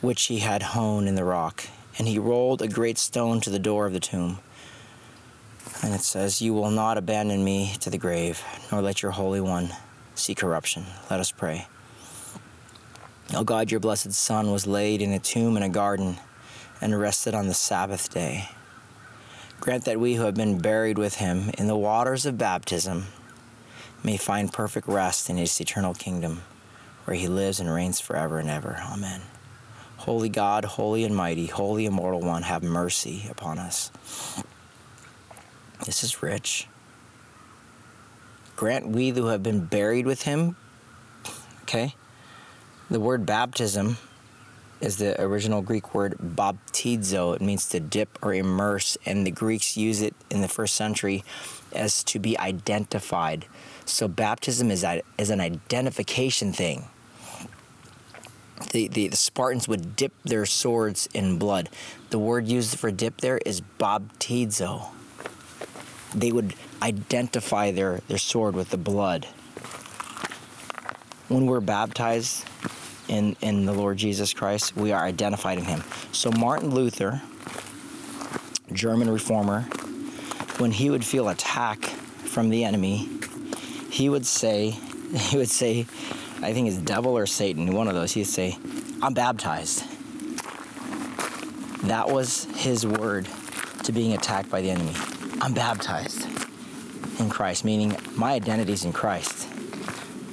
which 0.00 0.26
he 0.26 0.38
had 0.38 0.62
hewn 0.62 1.08
in 1.08 1.16
the 1.16 1.24
rock. 1.24 1.64
And 1.98 2.06
he 2.06 2.16
rolled 2.16 2.62
a 2.62 2.68
great 2.68 2.96
stone 2.96 3.40
to 3.40 3.50
the 3.50 3.58
door 3.58 3.86
of 3.86 3.92
the 3.92 3.98
tomb. 3.98 4.38
And 5.82 5.92
it 5.92 6.02
says, 6.02 6.40
You 6.40 6.54
will 6.54 6.70
not 6.70 6.96
abandon 6.96 7.42
me 7.42 7.74
to 7.80 7.90
the 7.90 7.98
grave, 7.98 8.40
nor 8.70 8.80
let 8.82 9.02
your 9.02 9.10
Holy 9.10 9.40
One 9.40 9.70
see 10.14 10.36
corruption. 10.36 10.84
Let 11.10 11.18
us 11.18 11.32
pray. 11.32 11.66
O 13.34 13.42
God, 13.42 13.72
your 13.72 13.80
blessed 13.80 14.12
Son 14.12 14.52
was 14.52 14.64
laid 14.64 15.02
in 15.02 15.10
a 15.10 15.18
tomb 15.18 15.56
in 15.56 15.64
a 15.64 15.68
garden 15.68 16.18
and 16.82 16.98
rested 16.98 17.34
on 17.34 17.46
the 17.46 17.54
Sabbath 17.54 18.12
day. 18.12 18.48
Grant 19.60 19.84
that 19.84 20.00
we 20.00 20.16
who 20.16 20.24
have 20.24 20.34
been 20.34 20.58
buried 20.58 20.98
with 20.98 21.14
him 21.14 21.50
in 21.56 21.68
the 21.68 21.76
waters 21.76 22.26
of 22.26 22.36
baptism 22.36 23.06
may 24.02 24.16
find 24.16 24.52
perfect 24.52 24.88
rest 24.88 25.30
in 25.30 25.36
his 25.36 25.60
eternal 25.60 25.94
kingdom, 25.94 26.42
where 27.04 27.16
he 27.16 27.28
lives 27.28 27.60
and 27.60 27.72
reigns 27.72 28.00
forever 28.00 28.38
and 28.38 28.50
ever. 28.50 28.82
Amen. 28.90 29.22
Holy 29.98 30.28
God, 30.28 30.64
holy 30.64 31.04
and 31.04 31.14
mighty, 31.14 31.46
holy 31.46 31.86
immortal 31.86 32.20
one, 32.20 32.42
have 32.42 32.64
mercy 32.64 33.26
upon 33.30 33.60
us. 33.60 33.92
This 35.86 36.02
is 36.02 36.22
rich. 36.22 36.66
Grant 38.56 38.88
we 38.88 39.10
who 39.10 39.26
have 39.26 39.44
been 39.44 39.64
buried 39.64 40.06
with 40.06 40.22
him. 40.22 40.56
Okay? 41.62 41.94
The 42.90 42.98
word 42.98 43.24
baptism 43.24 43.98
is 44.82 44.96
the 44.96 45.18
original 45.22 45.62
Greek 45.62 45.94
word 45.94 46.16
baptizo. 46.18 47.34
It 47.36 47.40
means 47.40 47.68
to 47.68 47.80
dip 47.80 48.18
or 48.20 48.34
immerse, 48.34 48.98
and 49.06 49.24
the 49.24 49.30
Greeks 49.30 49.76
use 49.76 50.02
it 50.02 50.14
in 50.28 50.42
the 50.42 50.48
first 50.48 50.74
century 50.74 51.24
as 51.72 52.02
to 52.04 52.18
be 52.18 52.36
identified. 52.38 53.46
So 53.86 54.08
baptism 54.08 54.70
is, 54.70 54.84
is 55.16 55.30
an 55.30 55.40
identification 55.40 56.52
thing. 56.52 56.86
The, 58.72 58.88
the, 58.88 59.08
the, 59.08 59.16
Spartans 59.16 59.68
would 59.68 59.96
dip 59.96 60.12
their 60.24 60.46
swords 60.46 61.08
in 61.14 61.38
blood. 61.38 61.68
The 62.10 62.18
word 62.18 62.46
used 62.46 62.78
for 62.78 62.90
dip 62.90 63.20
there 63.20 63.38
is 63.44 63.60
baptizo. 63.78 64.88
They 66.14 66.32
would 66.32 66.54
identify 66.80 67.70
their, 67.70 68.00
their 68.08 68.18
sword 68.18 68.54
with 68.54 68.70
the 68.70 68.76
blood. 68.76 69.26
When 71.28 71.46
we're 71.46 71.60
baptized, 71.60 72.44
in, 73.08 73.36
in 73.40 73.66
the 73.66 73.72
Lord 73.72 73.96
Jesus 73.96 74.32
Christ, 74.32 74.76
we 74.76 74.92
are 74.92 75.04
identified 75.04 75.58
in 75.58 75.64
him. 75.64 75.82
So 76.12 76.30
Martin 76.30 76.70
Luther, 76.70 77.22
German 78.72 79.10
reformer, 79.10 79.62
when 80.58 80.70
he 80.70 80.90
would 80.90 81.04
feel 81.04 81.28
attack 81.28 81.84
from 81.84 82.48
the 82.48 82.64
enemy, 82.64 83.08
he 83.90 84.08
would 84.08 84.26
say, 84.26 84.70
he 85.16 85.36
would 85.36 85.50
say, 85.50 85.86
I 86.40 86.52
think 86.52 86.68
it's 86.68 86.78
devil 86.78 87.16
or 87.16 87.26
Satan, 87.26 87.72
one 87.72 87.88
of 87.88 87.94
those, 87.94 88.12
he'd 88.12 88.24
say, 88.24 88.56
I'm 89.02 89.14
baptized. 89.14 89.84
That 91.84 92.08
was 92.08 92.44
his 92.56 92.86
word 92.86 93.28
to 93.82 93.92
being 93.92 94.12
attacked 94.12 94.48
by 94.50 94.60
the 94.60 94.70
enemy. 94.70 94.92
I'm 95.40 95.52
baptized 95.52 96.26
in 97.18 97.28
Christ, 97.28 97.64
meaning 97.64 97.96
my 98.14 98.32
identity 98.32 98.72
is 98.72 98.84
in 98.84 98.92
Christ. 98.92 99.48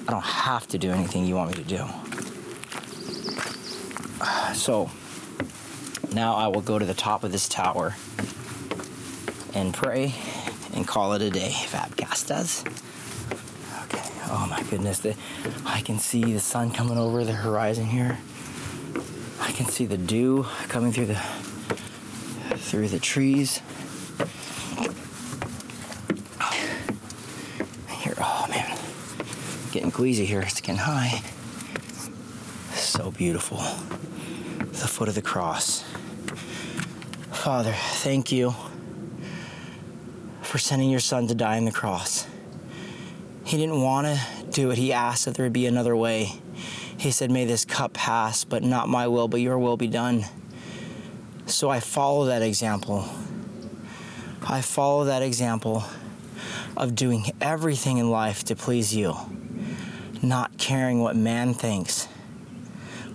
I 0.08 0.12
don't 0.12 0.24
have 0.24 0.68
to 0.68 0.78
do 0.78 0.92
anything 0.92 1.26
you 1.26 1.36
want 1.36 1.58
me 1.58 1.64
to 1.64 1.68
do. 1.68 1.88
So 4.56 4.90
now 6.12 6.36
I 6.36 6.48
will 6.48 6.62
go 6.62 6.80
to 6.80 6.86
the 6.86 6.94
top 6.94 7.24
of 7.24 7.32
this 7.32 7.48
tower 7.48 7.96
and 9.54 9.74
pray 9.74 10.16
and 10.74 10.88
call 10.88 11.14
it 11.14 11.22
a 11.22 11.30
day. 11.30 11.52
Fabcast 11.52 12.28
does. 12.28 12.64
Okay. 13.86 14.10
Oh 14.32 14.48
my 14.50 14.62
goodness. 14.70 15.00
The, 15.00 15.16
I 15.66 15.82
can 15.82 16.00
see 16.00 16.34
the 16.34 16.40
sun 16.40 16.72
coming 16.72 16.98
over 16.98 17.24
the 17.24 17.34
horizon 17.34 17.86
here. 17.86 18.18
I 19.40 19.52
can 19.52 19.68
see 19.68 19.86
the 19.86 19.98
dew 19.98 20.46
coming 20.68 20.92
through 20.92 21.08
the 21.08 21.22
through 22.58 22.88
the 22.90 23.00
trees. 23.00 23.62
Here, 27.90 28.16
oh 28.20 28.46
man, 28.50 28.78
getting 29.72 29.92
queasy 29.92 30.26
here. 30.26 30.42
It's 30.42 30.60
getting 30.62 30.78
high. 30.78 31.22
So 32.74 33.12
beautiful 33.12 33.60
the 34.80 34.88
foot 34.88 35.10
of 35.10 35.16
the 35.16 35.22
cross. 35.22 35.84
Father, 37.32 37.74
thank 37.74 38.32
you 38.32 38.56
for 40.42 40.58
sending 40.58 40.90
your 40.90 41.02
son 41.02 41.28
to 41.28 41.36
die 41.36 41.58
on 41.58 41.66
the 41.66 41.72
cross. 41.72 42.26
He 43.44 43.58
didn't 43.58 43.82
want 43.82 44.08
to 44.08 44.46
do 44.52 44.72
it. 44.72 44.78
He 44.78 44.94
asked 44.94 45.28
if 45.28 45.34
there 45.34 45.46
would 45.46 45.54
be 45.54 45.66
another 45.66 45.96
way. 45.96 46.32
He 46.98 47.12
said, 47.12 47.30
May 47.30 47.46
this 47.46 47.66
cup 47.66 47.94
pass, 47.94 48.46
but 48.46 48.64
not 48.64 48.88
my 48.88 49.08
will, 49.08 49.28
but 49.28 49.42
your 49.42 49.60
will 49.60 49.76
be 49.76 49.88
done. 49.88 50.26
So 51.46 51.70
I 51.70 51.82
follow 51.82 52.26
that 52.26 52.42
example. 52.42 53.06
I 54.48 54.62
follow 54.62 55.06
that 55.06 55.22
example 55.22 55.84
of 56.78 56.96
doing 56.96 57.26
everything 57.42 57.98
in 57.98 58.10
life 58.10 58.46
to 58.46 58.56
please 58.56 58.96
you, 58.96 59.16
not 60.22 60.58
caring 60.58 61.02
what 61.02 61.18
man 61.18 61.54
thinks, 61.54 62.06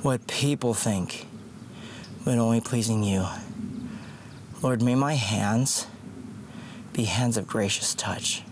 what 0.02 0.26
people 0.26 0.74
think 0.74 1.26
but 2.24 2.38
only 2.38 2.60
pleasing 2.60 3.02
you. 3.02 3.26
Lord, 4.62 4.80
may 4.80 4.94
my 4.94 5.14
hands 5.14 5.86
be 6.92 7.04
hands 7.04 7.36
of 7.36 7.46
gracious 7.46 7.94
touch. 7.94 8.42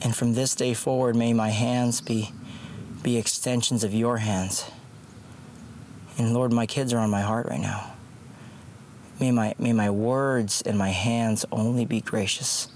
And 0.00 0.16
from 0.16 0.32
this 0.32 0.54
day 0.54 0.74
forward, 0.74 1.14
may 1.14 1.32
my 1.32 1.50
hands 1.50 2.00
be, 2.00 2.32
be 3.02 3.18
extensions 3.18 3.84
of 3.84 3.92
your 3.92 4.18
hands. 4.18 4.70
And 6.16 6.32
Lord, 6.32 6.52
my 6.52 6.66
kids 6.66 6.92
are 6.92 6.98
on 6.98 7.10
my 7.10 7.20
heart 7.20 7.46
right 7.46 7.60
now. 7.60 7.92
May 9.20 9.30
my, 9.30 9.54
may 9.58 9.72
my 9.72 9.90
words 9.90 10.62
and 10.62 10.78
my 10.78 10.90
hands 10.90 11.44
only 11.52 11.84
be 11.84 12.00
gracious, 12.00 12.68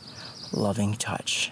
loving 0.53 0.95
touch. 0.95 1.51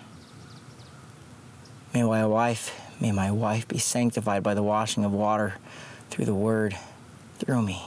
May 1.93 2.03
my 2.03 2.27
wife, 2.27 2.79
may 3.01 3.11
my 3.11 3.31
wife 3.31 3.67
be 3.67 3.79
sanctified 3.79 4.43
by 4.43 4.55
the 4.55 4.63
washing 4.63 5.05
of 5.05 5.13
water 5.13 5.55
through 6.11 6.27
the 6.27 6.35
word 6.35 6.77
through 7.39 7.63
me. 7.63 7.83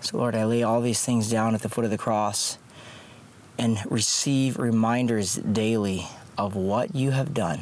So, 0.00 0.16
Lord, 0.16 0.34
I 0.34 0.44
lay 0.44 0.62
all 0.62 0.80
these 0.80 1.04
things 1.04 1.30
down 1.30 1.54
at 1.54 1.62
the 1.62 1.68
foot 1.68 1.84
of 1.84 1.90
the 1.90 1.98
cross 1.98 2.58
and 3.58 3.78
receive 3.90 4.58
reminders 4.58 5.34
daily 5.34 6.06
of 6.38 6.54
what 6.54 6.94
you 6.94 7.10
have 7.10 7.34
done 7.34 7.60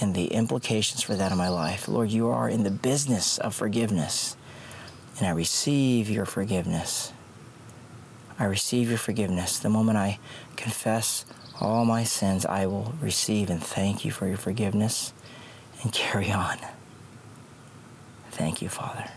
and 0.00 0.14
the 0.14 0.26
implications 0.26 1.02
for 1.02 1.14
that 1.14 1.30
in 1.30 1.38
my 1.38 1.48
life. 1.48 1.86
Lord, 1.88 2.10
you 2.10 2.28
are 2.28 2.48
in 2.48 2.64
the 2.64 2.70
business 2.70 3.38
of 3.38 3.54
forgiveness, 3.54 4.36
and 5.18 5.28
I 5.28 5.30
receive 5.30 6.10
your 6.10 6.26
forgiveness. 6.26 7.12
I 8.38 8.44
receive 8.44 8.88
your 8.88 8.98
forgiveness. 8.98 9.58
The 9.58 9.68
moment 9.68 9.96
I 9.96 10.18
confess 10.56 11.24
all 11.60 11.84
my 11.84 12.02
sins, 12.02 12.44
I 12.44 12.66
will 12.66 12.94
receive 13.00 13.48
and 13.48 13.62
thank 13.62 14.04
you 14.04 14.10
for 14.10 14.26
your 14.26 14.36
forgiveness 14.36 15.12
and 15.82 15.92
carry 15.92 16.32
on. 16.32 16.58
Thank 18.32 18.60
you, 18.60 18.68
Father. 18.68 19.08